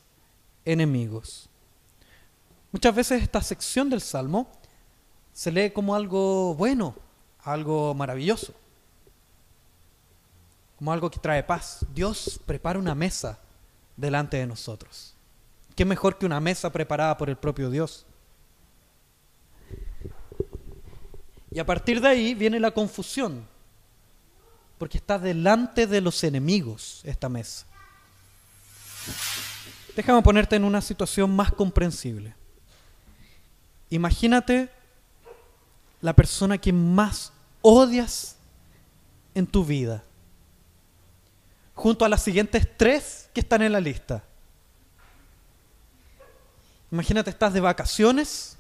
enemigos. 0.64 1.50
Muchas 2.72 2.96
veces 2.96 3.22
esta 3.22 3.42
sección 3.42 3.90
del 3.90 4.00
Salmo 4.00 4.48
se 5.34 5.52
lee 5.52 5.72
como 5.72 5.96
algo 5.96 6.56
bueno, 6.56 6.96
algo 7.42 7.94
maravilloso, 7.94 8.54
como 10.86 10.94
algo 10.94 11.10
que 11.10 11.18
trae 11.20 11.42
paz. 11.42 11.84
Dios 11.96 12.40
prepara 12.46 12.78
una 12.78 12.94
mesa 12.94 13.40
delante 13.98 14.38
de 14.38 14.46
nosotros. 14.46 15.16
¿Qué 15.76 15.84
mejor 15.84 16.16
que 16.16 16.28
una 16.28 16.40
mesa 16.40 16.72
preparada 16.72 17.18
por 17.18 17.28
el 17.28 17.38
propio 17.38 17.72
Dios? 17.72 18.06
Y 21.50 21.58
a 21.58 21.66
partir 21.66 22.00
de 22.00 22.08
ahí 22.08 22.36
viene 22.36 22.60
la 22.60 22.70
confusión, 22.70 23.48
porque 24.78 25.00
está 25.00 25.18
delante 25.18 25.88
de 25.88 26.02
los 26.02 26.24
enemigos 26.24 27.02
esta 27.04 27.30
mesa. 27.30 27.66
Déjame 29.96 30.22
ponerte 30.22 30.56
en 30.56 30.66
una 30.66 30.82
situación 30.82 31.36
más 31.36 31.52
comprensible. 31.52 32.36
Imagínate 33.90 34.70
la 36.00 36.14
persona 36.14 36.60
que 36.60 36.72
más 36.72 37.34
odias 37.64 38.36
en 39.34 39.48
tu 39.48 39.66
vida, 39.66 40.04
junto 41.76 42.06
a 42.06 42.10
las 42.10 42.24
siguientes 42.24 42.68
tres 42.78 43.30
que 43.34 43.42
están 43.42 43.62
en 43.62 43.74
la 43.74 43.80
lista. 43.80 44.24
Imagínate, 46.92 47.30
estás 47.30 47.54
de 47.54 47.60
vacaciones, 47.60 48.58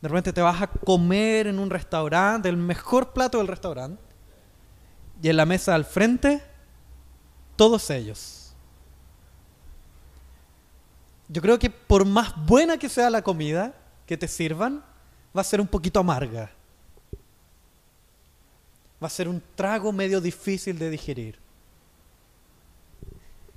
de 0.00 0.08
repente 0.08 0.32
te 0.32 0.40
vas 0.40 0.62
a 0.62 0.68
comer 0.68 1.48
en 1.48 1.58
un 1.58 1.68
restaurante, 1.68 2.48
el 2.48 2.56
mejor 2.56 3.12
plato 3.12 3.38
del 3.38 3.48
restaurante, 3.48 4.00
y 5.20 5.28
en 5.28 5.36
la 5.36 5.44
mesa 5.44 5.74
al 5.74 5.84
frente, 5.84 6.40
todos 7.56 7.90
ellos. 7.90 8.52
Yo 11.28 11.42
creo 11.42 11.58
que 11.58 11.68
por 11.68 12.04
más 12.04 12.32
buena 12.46 12.78
que 12.78 12.88
sea 12.88 13.10
la 13.10 13.22
comida 13.22 13.74
que 14.06 14.16
te 14.16 14.28
sirvan, 14.28 14.82
va 15.36 15.40
a 15.40 15.44
ser 15.44 15.60
un 15.60 15.66
poquito 15.66 15.98
amarga. 15.98 16.50
Va 19.02 19.08
a 19.08 19.10
ser 19.10 19.28
un 19.28 19.42
trago 19.56 19.92
medio 19.92 20.20
difícil 20.20 20.78
de 20.78 20.90
digerir. 20.90 21.47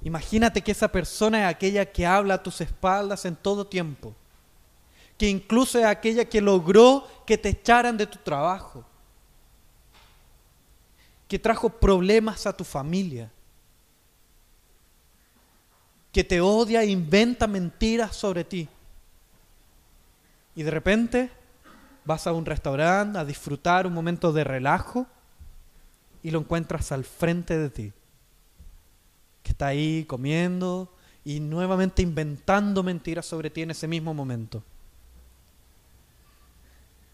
Imagínate 0.03 0.61
que 0.61 0.71
esa 0.71 0.87
persona 0.87 1.41
es 1.41 1.55
aquella 1.55 1.85
que 1.85 2.05
habla 2.05 2.35
a 2.35 2.43
tus 2.43 2.61
espaldas 2.61 3.25
en 3.25 3.35
todo 3.35 3.67
tiempo, 3.67 4.15
que 5.17 5.29
incluso 5.29 5.77
es 5.77 5.85
aquella 5.85 6.25
que 6.25 6.41
logró 6.41 7.07
que 7.25 7.37
te 7.37 7.49
echaran 7.49 7.97
de 7.97 8.07
tu 8.07 8.17
trabajo, 8.17 8.83
que 11.27 11.37
trajo 11.37 11.69
problemas 11.69 12.47
a 12.47 12.57
tu 12.57 12.63
familia, 12.63 13.31
que 16.11 16.23
te 16.23 16.41
odia 16.41 16.83
e 16.83 16.87
inventa 16.87 17.47
mentiras 17.47 18.15
sobre 18.15 18.43
ti. 18.43 18.67
Y 20.55 20.63
de 20.63 20.71
repente 20.71 21.31
vas 22.03 22.27
a 22.27 22.33
un 22.33 22.45
restaurante 22.45 23.17
a 23.17 23.25
disfrutar 23.25 23.87
un 23.87 23.93
momento 23.93 24.33
de 24.33 24.43
relajo 24.43 25.05
y 26.23 26.31
lo 26.31 26.39
encuentras 26.39 26.91
al 26.91 27.05
frente 27.05 27.57
de 27.57 27.69
ti, 27.69 27.93
está 29.51 29.67
ahí 29.67 30.05
comiendo 30.05 30.91
y 31.23 31.39
nuevamente 31.39 32.01
inventando 32.01 32.83
mentiras 32.83 33.25
sobre 33.25 33.49
ti 33.49 33.61
en 33.61 33.71
ese 33.71 33.87
mismo 33.87 34.13
momento. 34.13 34.63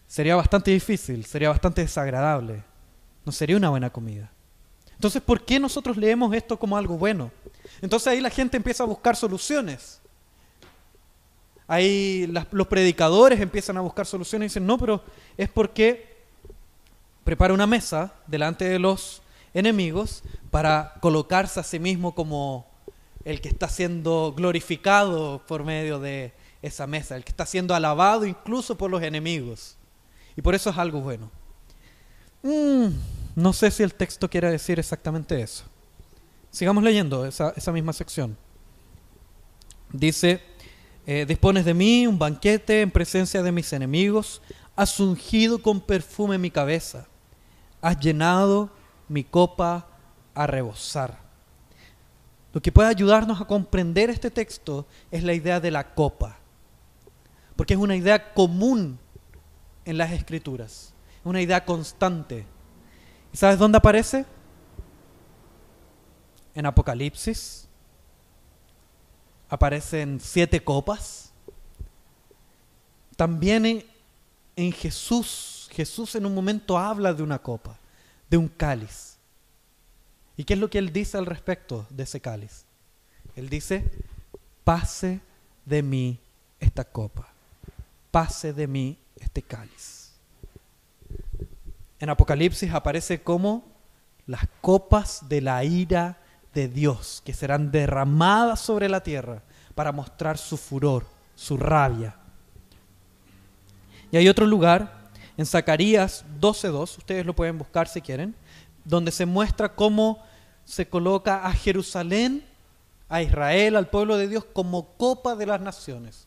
Sería 0.06 0.36
bastante 0.36 0.70
difícil, 0.70 1.24
sería 1.26 1.50
bastante 1.50 1.82
desagradable, 1.82 2.64
no 3.24 3.32
sería 3.32 3.56
una 3.56 3.68
buena 3.68 3.90
comida. 3.90 4.30
Entonces, 4.94 5.20
¿por 5.22 5.44
qué 5.44 5.60
nosotros 5.60 5.96
leemos 5.96 6.34
esto 6.34 6.58
como 6.58 6.76
algo 6.76 6.96
bueno? 6.96 7.30
Entonces 7.82 8.08
ahí 8.08 8.20
la 8.20 8.30
gente 8.30 8.56
empieza 8.56 8.82
a 8.82 8.86
buscar 8.86 9.14
soluciones. 9.14 10.00
Ahí 11.66 12.26
los 12.50 12.66
predicadores 12.66 13.38
empiezan 13.40 13.76
a 13.76 13.82
buscar 13.82 14.06
soluciones 14.06 14.46
y 14.46 14.48
dicen, 14.48 14.66
no, 14.66 14.78
pero 14.78 15.04
es 15.36 15.50
porque 15.50 16.16
prepara 17.22 17.52
una 17.52 17.66
mesa 17.66 18.14
delante 18.26 18.64
de 18.64 18.78
los 18.78 19.20
enemigos 19.58 20.22
para 20.50 20.94
colocarse 21.00 21.60
a 21.60 21.62
sí 21.62 21.78
mismo 21.78 22.14
como 22.14 22.66
el 23.24 23.40
que 23.40 23.48
está 23.48 23.68
siendo 23.68 24.32
glorificado 24.36 25.42
por 25.46 25.64
medio 25.64 25.98
de 25.98 26.32
esa 26.62 26.86
mesa, 26.86 27.16
el 27.16 27.24
que 27.24 27.30
está 27.30 27.46
siendo 27.46 27.74
alabado 27.74 28.24
incluso 28.24 28.76
por 28.76 28.90
los 28.90 29.02
enemigos. 29.02 29.76
Y 30.36 30.42
por 30.42 30.54
eso 30.54 30.70
es 30.70 30.78
algo 30.78 31.00
bueno. 31.00 31.30
Mm, 32.42 32.88
no 33.34 33.52
sé 33.52 33.70
si 33.70 33.82
el 33.82 33.94
texto 33.94 34.30
quiere 34.30 34.50
decir 34.50 34.78
exactamente 34.78 35.40
eso. 35.40 35.64
Sigamos 36.50 36.82
leyendo 36.82 37.26
esa, 37.26 37.72
misma 37.72 37.92
sección. 37.92 38.36
Dice, 39.92 40.40
eh, 41.06 41.24
dispones 41.26 41.64
de 41.64 41.74
mí 41.74 42.06
un 42.06 42.18
banquete 42.18 42.82
en 42.82 42.90
presencia 42.90 43.42
de 43.42 43.52
mis 43.52 43.72
enemigos, 43.72 44.40
has 44.76 44.98
ungido 45.00 45.60
con 45.60 45.80
perfume 45.80 46.38
mi 46.38 46.50
cabeza 46.50 47.06
has 47.80 47.98
llenado 47.98 48.70
mi 49.08 49.24
copa 49.24 49.86
a 50.34 50.46
rebosar. 50.46 51.18
Lo 52.52 52.62
que 52.62 52.72
puede 52.72 52.88
ayudarnos 52.88 53.40
a 53.40 53.44
comprender 53.44 54.10
este 54.10 54.30
texto 54.30 54.86
es 55.10 55.22
la 55.22 55.34
idea 55.34 55.60
de 55.60 55.70
la 55.70 55.94
copa, 55.94 56.38
porque 57.56 57.74
es 57.74 57.80
una 57.80 57.96
idea 57.96 58.32
común 58.32 58.98
en 59.84 59.98
las 59.98 60.12
escrituras, 60.12 60.94
es 61.20 61.26
una 61.26 61.42
idea 61.42 61.64
constante. 61.64 62.46
¿Y 63.32 63.36
sabes 63.36 63.58
dónde 63.58 63.78
aparece? 63.78 64.24
En 66.54 66.66
Apocalipsis. 66.66 67.68
Aparecen 69.50 70.20
siete 70.20 70.62
copas. 70.62 71.32
También 73.16 73.66
en, 73.66 73.84
en 74.56 74.72
Jesús 74.72 75.58
Jesús 75.70 76.14
en 76.14 76.26
un 76.26 76.34
momento 76.34 76.78
habla 76.78 77.12
de 77.12 77.22
una 77.22 77.38
copa, 77.38 77.78
de 78.30 78.36
un 78.36 78.48
cáliz. 78.48 79.16
¿Y 80.36 80.44
qué 80.44 80.54
es 80.54 80.60
lo 80.60 80.70
que 80.70 80.78
él 80.78 80.92
dice 80.92 81.16
al 81.16 81.26
respecto 81.26 81.86
de 81.90 82.04
ese 82.04 82.20
cáliz? 82.20 82.64
Él 83.34 83.48
dice, 83.48 83.84
pase 84.64 85.20
de 85.64 85.82
mí 85.82 86.20
esta 86.60 86.84
copa, 86.84 87.28
pase 88.10 88.52
de 88.52 88.66
mí 88.66 88.98
este 89.16 89.42
cáliz. 89.42 90.12
En 92.00 92.10
Apocalipsis 92.10 92.72
aparece 92.72 93.22
como 93.22 93.64
las 94.26 94.46
copas 94.60 95.28
de 95.28 95.40
la 95.40 95.64
ira 95.64 96.18
de 96.54 96.68
Dios 96.68 97.22
que 97.24 97.32
serán 97.32 97.70
derramadas 97.70 98.60
sobre 98.60 98.88
la 98.88 99.02
tierra 99.02 99.42
para 99.74 99.92
mostrar 99.92 100.38
su 100.38 100.56
furor, 100.56 101.06
su 101.34 101.56
rabia. 101.56 102.16
Y 104.10 104.16
hay 104.16 104.28
otro 104.28 104.46
lugar 104.46 104.97
en 105.38 105.46
Zacarías 105.46 106.24
12.2, 106.40 106.98
ustedes 106.98 107.24
lo 107.24 107.32
pueden 107.32 107.56
buscar 107.56 107.86
si 107.86 108.02
quieren, 108.02 108.34
donde 108.84 109.12
se 109.12 109.24
muestra 109.24 109.74
cómo 109.76 110.20
se 110.64 110.88
coloca 110.88 111.46
a 111.46 111.52
Jerusalén, 111.52 112.44
a 113.08 113.22
Israel, 113.22 113.76
al 113.76 113.88
pueblo 113.88 114.16
de 114.16 114.26
Dios, 114.26 114.44
como 114.52 114.96
copa 114.96 115.36
de 115.36 115.46
las 115.46 115.60
naciones, 115.60 116.26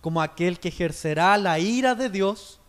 como 0.00 0.22
aquel 0.22 0.58
que 0.58 0.68
ejercerá 0.68 1.36
la 1.36 1.58
ira 1.58 1.94
de 1.94 2.08
Dios 2.08 2.60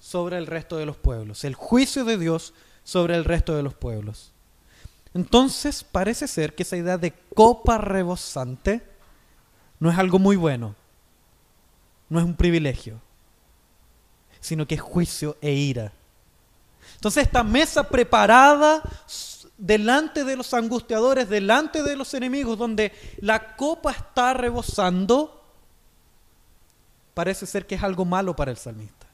sobre 0.00 0.38
el 0.38 0.46
resto 0.48 0.76
de 0.76 0.86
los 0.86 0.96
pueblos, 0.96 1.44
el 1.44 1.54
juicio 1.54 2.04
de 2.04 2.18
Dios 2.18 2.52
sobre 2.82 3.14
el 3.14 3.24
resto 3.24 3.54
de 3.54 3.62
los 3.62 3.74
pueblos. 3.74 4.32
Entonces 5.14 5.84
parece 5.84 6.26
ser 6.26 6.56
que 6.56 6.64
esa 6.64 6.76
idea 6.76 6.98
de 6.98 7.14
copa 7.36 7.78
rebosante 7.78 8.82
no 9.78 9.88
es 9.88 9.96
algo 9.96 10.18
muy 10.18 10.34
bueno, 10.34 10.74
no 12.08 12.18
es 12.18 12.24
un 12.24 12.34
privilegio 12.34 13.00
sino 14.44 14.66
que 14.66 14.74
es 14.74 14.80
juicio 14.82 15.38
e 15.40 15.52
ira. 15.52 15.90
Entonces 16.96 17.24
esta 17.24 17.42
mesa 17.42 17.88
preparada 17.88 18.82
delante 19.56 20.22
de 20.22 20.36
los 20.36 20.52
angustiadores, 20.52 21.30
delante 21.30 21.82
de 21.82 21.96
los 21.96 22.12
enemigos, 22.12 22.58
donde 22.58 22.92
la 23.22 23.56
copa 23.56 23.92
está 23.92 24.34
rebosando, 24.34 25.42
parece 27.14 27.46
ser 27.46 27.66
que 27.66 27.76
es 27.76 27.82
algo 27.82 28.04
malo 28.04 28.36
para 28.36 28.50
el 28.50 28.58
salmista. 28.58 29.06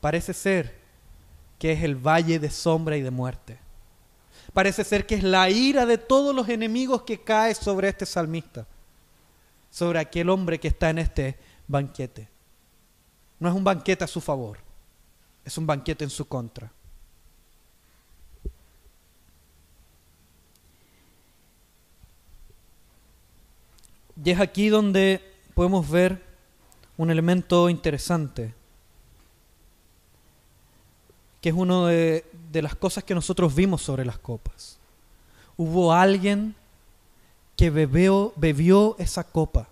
Parece 0.00 0.32
ser 0.32 0.74
que 1.58 1.72
es 1.72 1.82
el 1.82 1.96
valle 1.96 2.38
de 2.38 2.48
sombra 2.48 2.96
y 2.96 3.02
de 3.02 3.10
muerte. 3.10 3.58
Parece 4.54 4.82
ser 4.82 5.06
que 5.06 5.16
es 5.16 5.22
la 5.22 5.50
ira 5.50 5.84
de 5.84 5.98
todos 5.98 6.34
los 6.34 6.48
enemigos 6.48 7.02
que 7.02 7.20
cae 7.20 7.54
sobre 7.54 7.90
este 7.90 8.06
salmista, 8.06 8.66
sobre 9.70 9.98
aquel 9.98 10.30
hombre 10.30 10.58
que 10.58 10.68
está 10.68 10.88
en 10.88 11.00
este 11.00 11.36
banquete. 11.68 12.31
No 13.42 13.48
es 13.48 13.56
un 13.56 13.64
banquete 13.64 14.04
a 14.04 14.06
su 14.06 14.20
favor, 14.20 14.56
es 15.44 15.58
un 15.58 15.66
banquete 15.66 16.04
en 16.04 16.10
su 16.10 16.28
contra. 16.28 16.70
Y 24.24 24.30
es 24.30 24.38
aquí 24.38 24.68
donde 24.68 25.20
podemos 25.54 25.90
ver 25.90 26.22
un 26.96 27.10
elemento 27.10 27.68
interesante, 27.68 28.54
que 31.40 31.48
es 31.48 31.54
una 31.56 31.88
de, 31.88 32.24
de, 32.52 32.62
las 32.62 32.76
cosas 32.76 33.02
que 33.02 33.16
nosotros 33.16 33.52
vimos 33.52 33.82
sobre 33.82 34.04
las 34.04 34.20
copas. 34.20 34.78
Hubo 35.56 35.92
alguien 35.92 36.54
que 37.56 37.70
bebió, 37.70 38.32
bebió 38.36 38.94
esa 39.00 39.24
copa 39.24 39.66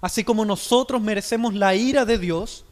así 0.00 0.24
como 0.24 0.44
nosotros 0.44 1.00
merecemos 1.00 1.54
la 1.54 1.74
ira 1.74 2.04
de 2.04 2.18
Dios, 2.18 2.64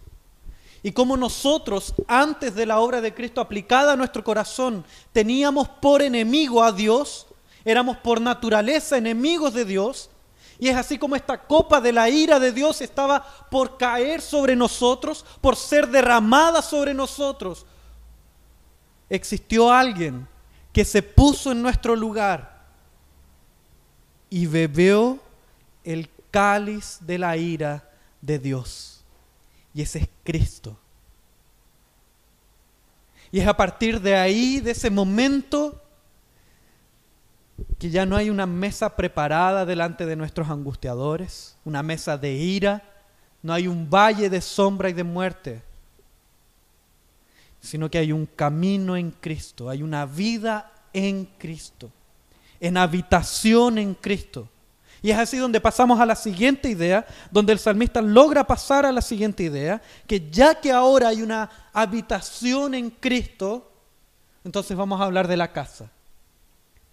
y 0.82 0.92
como 0.92 1.16
nosotros, 1.16 1.94
antes 2.06 2.54
de 2.54 2.66
la 2.66 2.78
obra 2.78 3.00
de 3.00 3.12
Cristo 3.12 3.40
aplicada 3.40 3.92
a 3.92 3.96
nuestro 3.96 4.22
corazón, 4.22 4.84
teníamos 5.12 5.68
por 5.68 6.02
enemigo 6.02 6.62
a 6.62 6.72
Dios, 6.72 7.26
éramos 7.64 7.96
por 7.98 8.20
naturaleza 8.20 8.96
enemigos 8.96 9.54
de 9.54 9.64
Dios, 9.64 10.10
y 10.60 10.68
es 10.68 10.76
así 10.76 10.98
como 10.98 11.14
esta 11.16 11.38
copa 11.46 11.80
de 11.80 11.92
la 11.92 12.08
ira 12.08 12.40
de 12.40 12.52
Dios 12.52 12.80
estaba 12.80 13.24
por 13.50 13.76
caer 13.76 14.20
sobre 14.20 14.56
nosotros, 14.56 15.24
por 15.40 15.56
ser 15.56 15.88
derramada 15.88 16.62
sobre 16.62 16.94
nosotros. 16.94 17.64
Existió 19.08 19.72
alguien 19.72 20.26
que 20.72 20.84
se 20.84 21.02
puso 21.02 21.52
en 21.52 21.62
nuestro 21.62 21.94
lugar 21.94 22.66
y 24.30 24.46
bebió 24.46 25.18
el 25.84 26.08
cáliz 26.30 26.98
de 27.00 27.18
la 27.18 27.36
ira 27.36 27.90
de 28.20 28.38
Dios. 28.38 29.04
Y 29.74 29.82
ese 29.82 30.00
es 30.00 30.08
Cristo. 30.24 30.78
Y 33.30 33.40
es 33.40 33.46
a 33.46 33.56
partir 33.56 34.00
de 34.00 34.16
ahí, 34.16 34.60
de 34.60 34.70
ese 34.70 34.90
momento, 34.90 35.82
que 37.78 37.90
ya 37.90 38.06
no 38.06 38.16
hay 38.16 38.30
una 38.30 38.46
mesa 38.46 38.96
preparada 38.96 39.66
delante 39.66 40.06
de 40.06 40.16
nuestros 40.16 40.48
angustiadores, 40.48 41.56
una 41.64 41.82
mesa 41.82 42.16
de 42.16 42.32
ira, 42.32 42.82
no 43.42 43.52
hay 43.52 43.68
un 43.68 43.88
valle 43.88 44.30
de 44.30 44.40
sombra 44.40 44.88
y 44.88 44.94
de 44.94 45.04
muerte, 45.04 45.62
sino 47.60 47.90
que 47.90 47.98
hay 47.98 48.12
un 48.12 48.26
camino 48.26 48.96
en 48.96 49.10
Cristo, 49.10 49.68
hay 49.68 49.82
una 49.82 50.06
vida 50.06 50.72
en 50.92 51.26
Cristo, 51.38 51.90
en 52.60 52.76
habitación 52.76 53.78
en 53.78 53.94
Cristo. 53.94 54.48
Y 55.02 55.10
es 55.10 55.18
así 55.18 55.36
donde 55.36 55.60
pasamos 55.60 56.00
a 56.00 56.06
la 56.06 56.16
siguiente 56.16 56.68
idea, 56.68 57.06
donde 57.30 57.52
el 57.52 57.58
salmista 57.58 58.02
logra 58.02 58.44
pasar 58.44 58.84
a 58.84 58.92
la 58.92 59.00
siguiente 59.00 59.44
idea, 59.44 59.80
que 60.06 60.28
ya 60.30 60.54
que 60.54 60.72
ahora 60.72 61.08
hay 61.08 61.22
una 61.22 61.48
habitación 61.72 62.74
en 62.74 62.90
Cristo, 62.90 63.70
entonces 64.44 64.76
vamos 64.76 65.00
a 65.00 65.04
hablar 65.04 65.28
de 65.28 65.36
la 65.36 65.52
casa. 65.52 65.90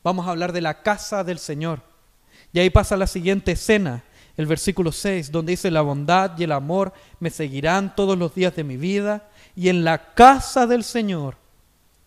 Vamos 0.04 0.28
a 0.28 0.32
hablar 0.32 0.54
de 0.54 0.62
la 0.62 0.84
casa 0.84 1.24
del 1.24 1.39
Señor. 1.39 1.82
Y 2.54 2.60
ahí 2.60 2.70
pasa 2.70 2.96
la 2.96 3.08
siguiente 3.08 3.54
escena, 3.54 4.04
el 4.38 4.46
versículo 4.46 4.91
6, 4.91 5.32
donde 5.32 5.54
dice, 5.54 5.72
la 5.72 5.82
bondad 5.82 6.38
y 6.38 6.44
el 6.44 6.52
amor 6.52 6.94
me 7.20 7.30
seguirán 7.32 7.96
todos 7.96 8.18
los 8.18 8.36
días 8.36 8.56
de 8.56 8.63
mi 8.63 8.78
vida, 8.78 9.28
y 9.56 9.70
en 9.70 9.84
la 9.84 10.13
casa 10.13 10.68
del 10.68 10.84
Señor 10.84 11.38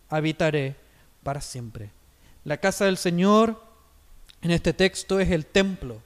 habitaré 0.09 0.77
para 1.23 1.41
siempre. 1.41 1.91
La 2.45 2.59
casa 2.59 2.85
del 2.85 2.99
Señor 2.99 3.68
en 4.43 4.51
este 4.51 4.73
texto 4.73 5.19
es 5.19 5.31
el 5.31 5.47
templo, 5.47 6.01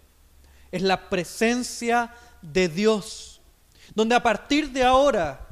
es 0.70 0.82
la 0.82 1.08
presencia 1.10 2.14
de 2.40 2.68
Dios, 2.68 3.40
donde 3.94 4.14
a 4.14 4.22
partir 4.22 4.70
de 4.70 4.82
ahora, 4.82 5.46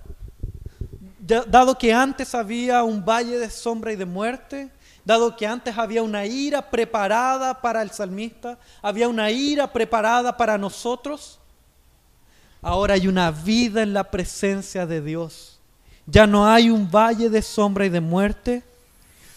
dado 1.19 1.77
que 1.77 1.93
antes 1.93 2.35
había 2.35 2.83
un 2.83 3.05
valle 3.05 3.39
de 3.39 3.51
sombra 3.51 3.93
y 3.93 3.97
de 3.97 4.07
muerte, 4.07 4.71
dado 5.05 5.37
que 5.37 5.47
antes 5.47 5.77
había 5.77 6.03
una 6.03 6.25
ira 6.25 6.71
preparada 6.71 7.61
para 7.61 7.83
el 7.83 7.91
salmista, 7.91 8.59
había 8.81 9.09
una 9.09 9.31
ira 9.31 9.71
preparada 9.71 10.37
para 10.37 10.57
nosotros, 10.57 11.39
ahora 12.63 12.95
hay 12.95 13.09
una 13.09 13.31
vida 13.31 13.83
en 13.83 13.93
la 13.93 14.05
presencia 14.05 14.87
de 14.87 15.03
Dios. 15.03 15.59
Ya 16.07 16.27
no 16.27 16.49
hay 16.49 16.71
un 16.71 16.91
valle 16.91 17.29
de 17.29 17.43
sombra 17.43 17.87
y 17.87 17.89
de 17.89 18.01
muerte, 18.01 18.63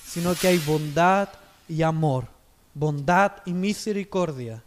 sino 0.08 0.34
que 0.34 0.47
hay 0.47 0.58
bondad 0.60 1.29
y 1.67 1.82
amor 1.84 2.33
bondad 2.74 3.34
y 3.46 3.54
misericordia 3.54 4.64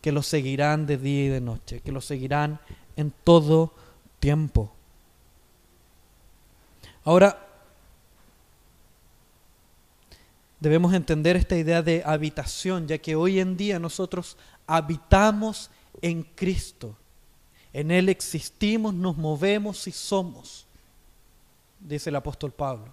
que 0.00 0.12
los 0.12 0.26
seguirán 0.26 0.86
de 0.86 0.96
día 0.96 1.24
y 1.26 1.28
de 1.28 1.40
noche, 1.40 1.80
que 1.80 1.92
los 1.92 2.04
seguirán 2.04 2.60
en 2.96 3.12
todo 3.24 3.74
tiempo. 4.18 4.72
Ahora, 7.04 7.46
debemos 10.58 10.94
entender 10.94 11.36
esta 11.36 11.56
idea 11.56 11.82
de 11.82 12.02
habitación, 12.04 12.86
ya 12.86 12.98
que 12.98 13.16
hoy 13.16 13.40
en 13.40 13.56
día 13.56 13.78
nosotros 13.78 14.36
habitamos 14.66 15.70
en 16.02 16.22
Cristo. 16.22 16.96
En 17.72 17.90
Él 17.90 18.08
existimos, 18.08 18.94
nos 18.94 19.16
movemos 19.16 19.86
y 19.86 19.92
somos, 19.92 20.66
dice 21.78 22.10
el 22.10 22.16
apóstol 22.16 22.52
Pablo. 22.52 22.92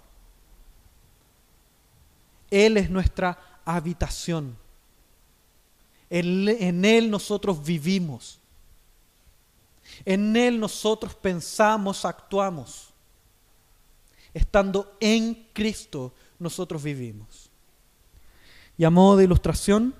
Él 2.50 2.76
es 2.76 2.88
nuestra 2.88 3.57
habitación. 3.76 4.56
En, 6.10 6.84
Él 6.84 7.10
nosotros 7.10 7.62
vivimos. 7.62 8.38
En 10.04 10.34
Él 10.36 10.58
nosotros 10.58 11.14
pensamos, 11.14 12.04
actuamos. 12.04 12.88
Estando 14.32 14.96
en 15.00 15.48
Cristo 15.52 16.14
nosotros 16.38 16.82
vivimos. 16.82 17.50
Y 18.78 18.84
a 18.84 18.90
modo 18.90 19.18
de 19.18 19.24
ilustración 19.24 19.94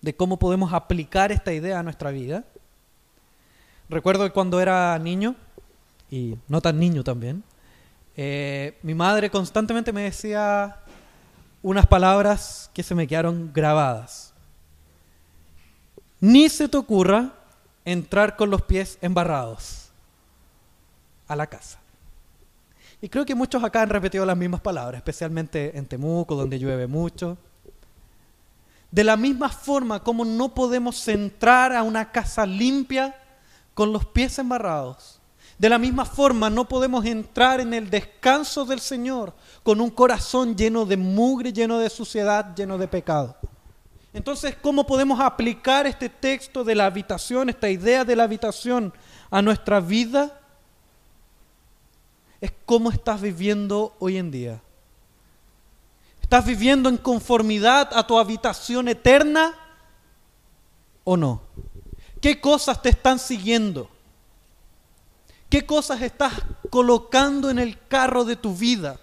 de 0.00 0.16
cómo 0.16 0.38
podemos 0.38 0.72
aplicar 0.72 1.30
esta 1.30 1.52
idea 1.52 1.78
a 1.78 1.82
nuestra 1.82 2.10
vida, 2.10 2.44
recuerdo 3.88 4.24
que 4.24 4.32
cuando 4.32 4.60
era 4.60 4.98
niño, 4.98 5.36
y 6.10 6.36
no 6.48 6.60
tan 6.60 6.80
niño 6.80 7.04
también, 7.04 7.44
eh, 8.16 8.78
mi 8.82 8.94
madre 8.94 9.30
constantemente 9.30 9.92
me 9.92 10.02
decía, 10.02 10.81
unas 11.62 11.86
palabras 11.86 12.70
que 12.74 12.82
se 12.82 12.94
me 12.94 13.06
quedaron 13.06 13.52
grabadas. 13.52 14.32
Ni 16.20 16.48
se 16.48 16.68
te 16.68 16.76
ocurra 16.76 17.32
entrar 17.84 18.36
con 18.36 18.50
los 18.50 18.62
pies 18.62 18.98
embarrados 19.00 19.90
a 21.28 21.36
la 21.36 21.46
casa. 21.46 21.78
Y 23.00 23.08
creo 23.08 23.24
que 23.24 23.34
muchos 23.34 23.64
acá 23.64 23.82
han 23.82 23.88
repetido 23.88 24.24
las 24.24 24.36
mismas 24.36 24.60
palabras, 24.60 24.98
especialmente 24.98 25.76
en 25.76 25.86
Temuco, 25.86 26.36
donde 26.36 26.58
llueve 26.58 26.86
mucho. 26.86 27.36
De 28.90 29.02
la 29.02 29.16
misma 29.16 29.48
forma 29.48 30.02
como 30.04 30.24
no 30.24 30.54
podemos 30.54 31.08
entrar 31.08 31.74
a 31.74 31.82
una 31.82 32.12
casa 32.12 32.46
limpia 32.46 33.16
con 33.74 33.92
los 33.92 34.04
pies 34.04 34.38
embarrados, 34.38 35.21
de 35.62 35.68
la 35.68 35.78
misma 35.78 36.04
forma, 36.04 36.50
no 36.50 36.68
podemos 36.68 37.04
entrar 37.04 37.60
en 37.60 37.72
el 37.72 37.88
descanso 37.88 38.64
del 38.64 38.80
Señor 38.80 39.32
con 39.62 39.80
un 39.80 39.90
corazón 39.90 40.56
lleno 40.56 40.84
de 40.84 40.96
mugre, 40.96 41.52
lleno 41.52 41.78
de 41.78 41.88
suciedad, 41.88 42.52
lleno 42.56 42.78
de 42.78 42.88
pecado. 42.88 43.36
Entonces, 44.12 44.56
¿cómo 44.60 44.84
podemos 44.84 45.20
aplicar 45.20 45.86
este 45.86 46.08
texto 46.08 46.64
de 46.64 46.74
la 46.74 46.86
habitación, 46.86 47.48
esta 47.48 47.70
idea 47.70 48.04
de 48.04 48.16
la 48.16 48.24
habitación 48.24 48.92
a 49.30 49.40
nuestra 49.40 49.78
vida? 49.78 50.36
Es 52.40 52.52
cómo 52.66 52.90
estás 52.90 53.20
viviendo 53.20 53.94
hoy 54.00 54.16
en 54.16 54.32
día. 54.32 54.60
¿Estás 56.20 56.44
viviendo 56.44 56.88
en 56.88 56.96
conformidad 56.96 57.88
a 57.92 58.04
tu 58.04 58.18
habitación 58.18 58.88
eterna 58.88 59.54
o 61.04 61.16
no? 61.16 61.40
¿Qué 62.20 62.40
cosas 62.40 62.82
te 62.82 62.88
están 62.88 63.20
siguiendo? 63.20 63.91
¿Qué 65.52 65.66
cosas 65.66 66.00
estás 66.00 66.32
colocando 66.70 67.50
en 67.50 67.58
el 67.58 67.78
carro 67.86 68.24
de 68.24 68.36
tu 68.36 68.56
vida? 68.56 68.98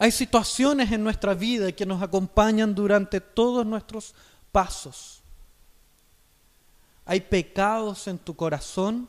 Hay 0.00 0.10
situaciones 0.10 0.90
en 0.90 1.04
nuestra 1.04 1.32
vida 1.32 1.70
que 1.70 1.86
nos 1.86 2.02
acompañan 2.02 2.74
durante 2.74 3.20
todos 3.20 3.64
nuestros 3.64 4.16
pasos. 4.50 5.22
Hay 7.04 7.20
pecados 7.20 8.08
en 8.08 8.18
tu 8.18 8.34
corazón 8.34 9.08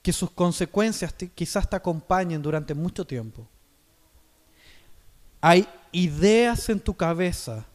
que 0.00 0.12
sus 0.12 0.30
consecuencias 0.30 1.12
quizás 1.34 1.68
te 1.68 1.74
acompañen 1.74 2.40
durante 2.40 2.72
mucho 2.72 3.04
tiempo. 3.04 3.48
Hay 5.40 5.68
ideas 5.90 6.68
en 6.68 6.78
tu 6.78 6.94
cabeza 6.94 7.66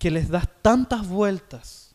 que 0.00 0.10
les 0.10 0.30
das 0.30 0.48
tantas 0.62 1.06
vueltas 1.06 1.94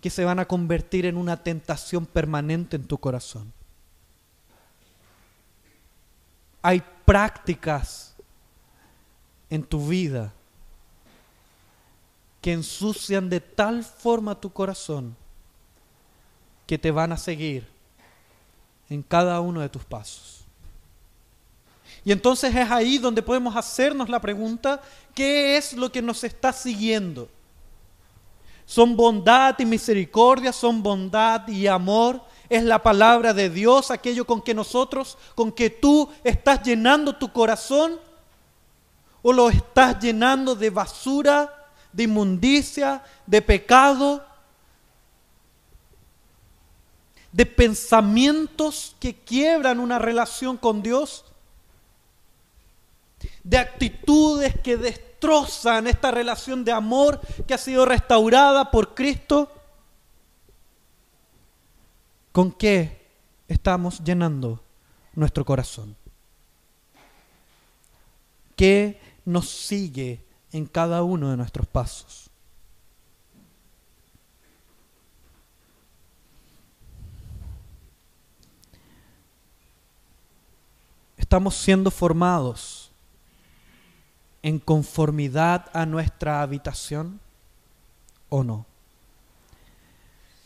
que 0.00 0.10
se 0.10 0.24
van 0.24 0.38
a 0.38 0.46
convertir 0.46 1.06
en 1.06 1.16
una 1.16 1.42
tentación 1.42 2.06
permanente 2.06 2.76
en 2.76 2.86
tu 2.86 2.98
corazón. 2.98 3.52
Hay 6.62 6.82
prácticas 7.04 8.14
en 9.50 9.64
tu 9.64 9.88
vida 9.88 10.32
que 12.40 12.52
ensucian 12.52 13.28
de 13.28 13.40
tal 13.40 13.82
forma 13.82 14.40
tu 14.40 14.52
corazón 14.52 15.16
que 16.64 16.78
te 16.78 16.92
van 16.92 17.10
a 17.10 17.16
seguir 17.16 17.66
en 18.88 19.02
cada 19.02 19.40
uno 19.40 19.60
de 19.62 19.68
tus 19.68 19.84
pasos. 19.84 20.35
Y 22.06 22.12
entonces 22.12 22.54
es 22.54 22.70
ahí 22.70 22.98
donde 22.98 23.20
podemos 23.20 23.56
hacernos 23.56 24.08
la 24.08 24.20
pregunta, 24.20 24.80
¿qué 25.12 25.56
es 25.56 25.72
lo 25.72 25.90
que 25.90 26.00
nos 26.00 26.22
está 26.22 26.52
siguiendo? 26.52 27.28
¿Son 28.64 28.96
bondad 28.96 29.58
y 29.58 29.64
misericordia? 29.66 30.52
¿Son 30.52 30.84
bondad 30.84 31.48
y 31.48 31.66
amor? 31.66 32.22
¿Es 32.48 32.62
la 32.62 32.80
palabra 32.80 33.34
de 33.34 33.50
Dios 33.50 33.90
aquello 33.90 34.24
con 34.24 34.40
que 34.40 34.54
nosotros, 34.54 35.18
con 35.34 35.50
que 35.50 35.68
tú 35.68 36.08
estás 36.22 36.62
llenando 36.62 37.16
tu 37.16 37.32
corazón? 37.32 37.98
¿O 39.20 39.32
lo 39.32 39.50
estás 39.50 39.98
llenando 39.98 40.54
de 40.54 40.70
basura, 40.70 41.52
de 41.92 42.04
inmundicia, 42.04 43.02
de 43.26 43.42
pecado? 43.42 44.24
de 47.32 47.44
pensamientos 47.44 48.96
que 48.98 49.14
quiebran 49.14 49.78
una 49.78 49.98
relación 49.98 50.56
con 50.56 50.82
Dios 50.82 51.25
de 53.42 53.58
actitudes 53.58 54.54
que 54.60 54.76
destrozan 54.76 55.86
esta 55.86 56.10
relación 56.10 56.64
de 56.64 56.72
amor 56.72 57.20
que 57.46 57.54
ha 57.54 57.58
sido 57.58 57.84
restaurada 57.84 58.70
por 58.70 58.94
Cristo? 58.94 59.50
¿Con 62.32 62.52
qué 62.52 63.06
estamos 63.48 64.02
llenando 64.04 64.62
nuestro 65.14 65.44
corazón? 65.44 65.96
¿Qué 68.54 69.00
nos 69.24 69.48
sigue 69.48 70.24
en 70.52 70.66
cada 70.66 71.02
uno 71.02 71.30
de 71.30 71.36
nuestros 71.36 71.66
pasos? 71.66 72.26
estamos 81.26 81.56
siendo 81.56 81.90
formados 81.90 82.85
en 84.46 84.60
conformidad 84.60 85.66
a 85.72 85.86
nuestra 85.86 86.40
habitación 86.40 87.18
o 88.28 88.44
no. 88.44 88.64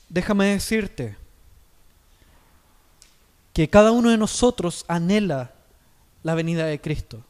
Déjame 0.09 0.47
decirte 0.47 1.19
que 3.53 3.69
cada 3.69 3.93
uno 3.93 4.09
de 4.09 4.17
nosotros 4.17 4.87
anhela 4.89 5.53
la 6.23 6.35
venida 6.35 6.65
de 6.65 6.81
Cristo. 6.81 7.23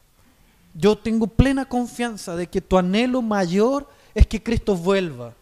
Yo 0.73 0.97
tengo 0.97 1.27
plena 1.27 1.65
confianza 1.65 2.37
de 2.37 2.47
que 2.47 2.61
tu 2.61 2.77
anhelo 2.77 3.21
mayor 3.21 3.89
es 4.15 4.25
que 4.25 4.41
Cristo 4.41 4.73
vuelva. 4.73 5.33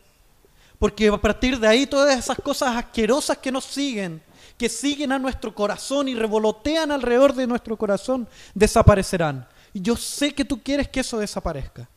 Porque 0.79 1.09
a 1.09 1.21
partir 1.21 1.59
de 1.59 1.67
ahí 1.67 1.85
todas 1.85 2.17
esas 2.17 2.39
cosas 2.39 2.75
asquerosas 2.75 3.37
que 3.37 3.51
nos 3.51 3.65
siguen, 3.65 4.19
que 4.57 4.67
siguen 4.67 5.11
a 5.11 5.19
nuestro 5.19 5.53
corazón 5.53 6.07
y 6.07 6.15
revolotean 6.15 6.91
alrededor 6.91 7.35
de 7.35 7.45
nuestro 7.45 7.77
corazón, 7.77 8.27
desaparecerán. 8.55 9.47
Y 9.73 9.81
yo 9.81 9.95
sé 9.95 10.33
que 10.33 10.45
tú 10.45 10.61
quieres 10.61 10.87
que 10.87 10.99
eso 10.99 11.19
desaparezca. 11.19 11.87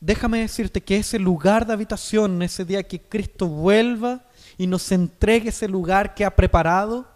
Déjame 0.00 0.40
decirte 0.40 0.80
que 0.80 0.96
ese 0.96 1.18
lugar 1.18 1.66
de 1.66 1.72
habitación, 1.72 2.40
ese 2.42 2.64
día 2.64 2.82
que 2.82 3.00
Cristo 3.00 3.48
vuelva 3.48 4.24
y 4.56 4.66
nos 4.66 4.92
entregue 4.92 5.48
ese 5.48 5.66
lugar 5.66 6.14
que 6.14 6.24
ha 6.24 6.34
preparado, 6.34 7.06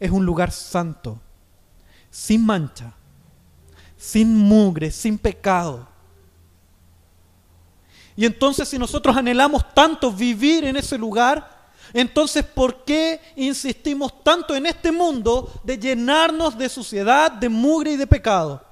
es 0.00 0.10
un 0.10 0.24
lugar 0.24 0.50
santo, 0.50 1.20
sin 2.10 2.44
mancha, 2.44 2.94
sin 3.96 4.34
mugre, 4.34 4.90
sin 4.90 5.18
pecado. 5.18 5.88
Y 8.14 8.24
entonces 8.24 8.66
si 8.68 8.78
nosotros 8.78 9.14
anhelamos 9.14 9.74
tanto 9.74 10.10
vivir 10.10 10.64
en 10.64 10.76
ese 10.76 10.96
lugar, 10.96 11.55
entonces 11.92 12.44
¿por 12.44 12.84
qué 12.84 13.20
insistimos 13.36 14.22
tanto 14.22 14.54
en 14.54 14.66
este 14.66 14.92
mundo 14.92 15.52
de 15.64 15.78
llenarnos 15.78 16.56
de 16.56 16.68
suciedad, 16.68 17.30
de 17.32 17.48
mugre 17.48 17.92
y 17.92 17.96
de 17.96 18.06
pecado? 18.06 18.62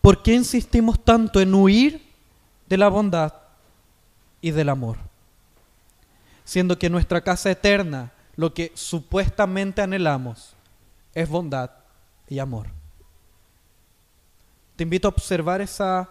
¿Por 0.00 0.22
qué 0.22 0.34
insistimos 0.34 1.02
tanto 1.04 1.40
en 1.40 1.54
huir 1.54 2.04
de 2.68 2.76
la 2.76 2.88
bondad 2.88 3.32
y 4.40 4.50
del 4.50 4.68
amor? 4.68 4.96
Siendo 6.44 6.76
que 6.76 6.90
nuestra 6.90 7.20
casa 7.20 7.52
eterna, 7.52 8.12
lo 8.34 8.52
que 8.52 8.72
supuestamente 8.74 9.80
anhelamos, 9.80 10.54
es 11.14 11.28
bondad 11.28 11.70
y 12.28 12.40
amor. 12.40 12.66
Te 14.74 14.82
invito 14.82 15.06
a 15.06 15.10
observar 15.10 15.60
esa 15.60 16.08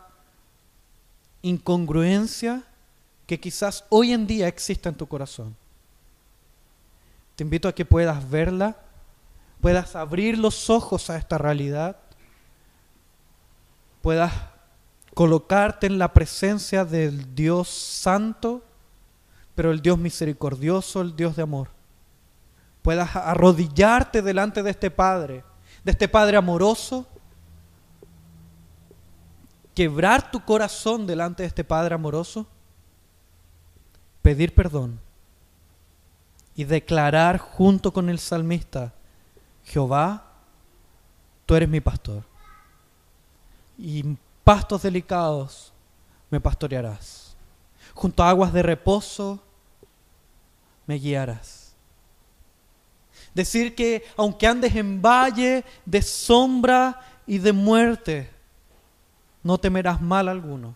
incongruencia 1.42 2.64
que 3.28 3.40
quizás 3.40 3.86
hoy 3.90 4.14
en 4.14 4.28
día 4.28 4.48
exista 4.48 4.90
en 4.90 4.96
tu 4.96 5.08
corazón. 5.08 5.56
Te 7.36 7.44
invito 7.44 7.68
a 7.68 7.74
que 7.74 7.86
puedas 7.86 8.30
verla, 8.30 8.78
puedas 9.62 9.96
abrir 9.96 10.38
los 10.38 10.70
ojos 10.70 11.10
a 11.10 11.18
esta 11.18 11.38
realidad 11.38 11.98
puedas 14.02 14.34
colocarte 15.14 15.88
en 15.88 16.00
la 16.00 16.14
presencia 16.14 16.86
del 16.86 17.36
Dios 17.36 17.70
santo, 17.70 18.64
pero 19.56 19.72
el 19.72 19.82
Dios 19.82 19.98
misericordioso, 19.98 21.02
el 21.02 21.16
Dios 21.16 21.36
de 21.36 21.44
amor. 21.44 21.70
Puedas 22.82 23.16
arrodillarte 23.16 24.22
delante 24.22 24.64
de 24.64 24.72
este 24.72 24.90
Padre, 24.90 25.44
de 25.84 25.92
este 25.92 26.08
Padre 26.08 26.38
amoroso, 26.38 27.08
quebrar 29.74 30.32
tu 30.32 30.44
corazón 30.44 31.08
delante 31.08 31.44
de 31.44 31.48
este 31.48 31.64
Padre 31.64 31.96
amoroso, 31.96 32.48
pedir 34.22 34.54
perdón 34.54 35.00
y 36.56 36.64
declarar 36.64 37.38
junto 37.38 37.94
con 37.94 38.10
el 38.10 38.20
salmista, 38.20 38.94
Jehová, 39.64 40.26
tú 41.46 41.56
eres 41.56 41.70
mi 41.70 41.82
pastor 41.82 42.24
y 43.78 44.18
pastos 44.44 44.84
delicados 44.84 45.74
me 46.30 46.40
pastorearás. 46.40 47.36
Junto 47.94 48.24
a 48.24 48.30
aguas 48.30 48.54
de 48.54 48.64
reposo 48.64 49.42
me 50.86 50.96
guiarás. 50.96 51.74
Decir 53.34 53.76
que 53.76 54.04
aunque 54.18 54.48
andes 54.48 54.76
en 54.76 55.02
valle 55.02 55.64
de 55.86 56.02
sombra 56.02 57.02
y 57.26 57.38
de 57.38 57.54
muerte, 57.54 58.30
no 59.44 59.58
temerás 59.58 60.02
mal 60.02 60.28
alguno. 60.28 60.76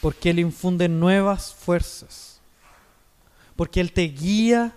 Porque 0.00 0.30
Él 0.30 0.38
infunde 0.38 0.88
nuevas 0.88 1.54
fuerzas. 1.54 2.40
Porque 3.56 3.80
Él 3.80 3.92
te 3.92 4.02
guía 4.02 4.74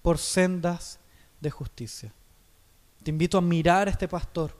por 0.00 0.18
sendas 0.18 0.98
de 1.40 1.50
justicia. 1.50 2.12
Te 3.02 3.10
invito 3.10 3.36
a 3.36 3.42
mirar 3.42 3.88
a 3.88 3.90
este 3.90 4.08
pastor 4.08 4.54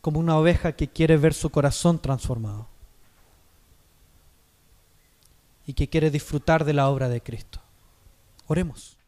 como 0.00 0.18
una 0.18 0.38
oveja 0.38 0.72
que 0.72 0.88
quiere 0.88 1.16
ver 1.16 1.34
su 1.34 1.50
corazón 1.50 2.00
transformado 2.00 2.68
y 5.66 5.74
que 5.74 5.88
quiere 5.88 6.10
disfrutar 6.10 6.64
de 6.64 6.72
la 6.72 6.88
obra 6.88 7.08
de 7.08 7.22
Cristo. 7.22 7.60
Oremos. 8.46 8.99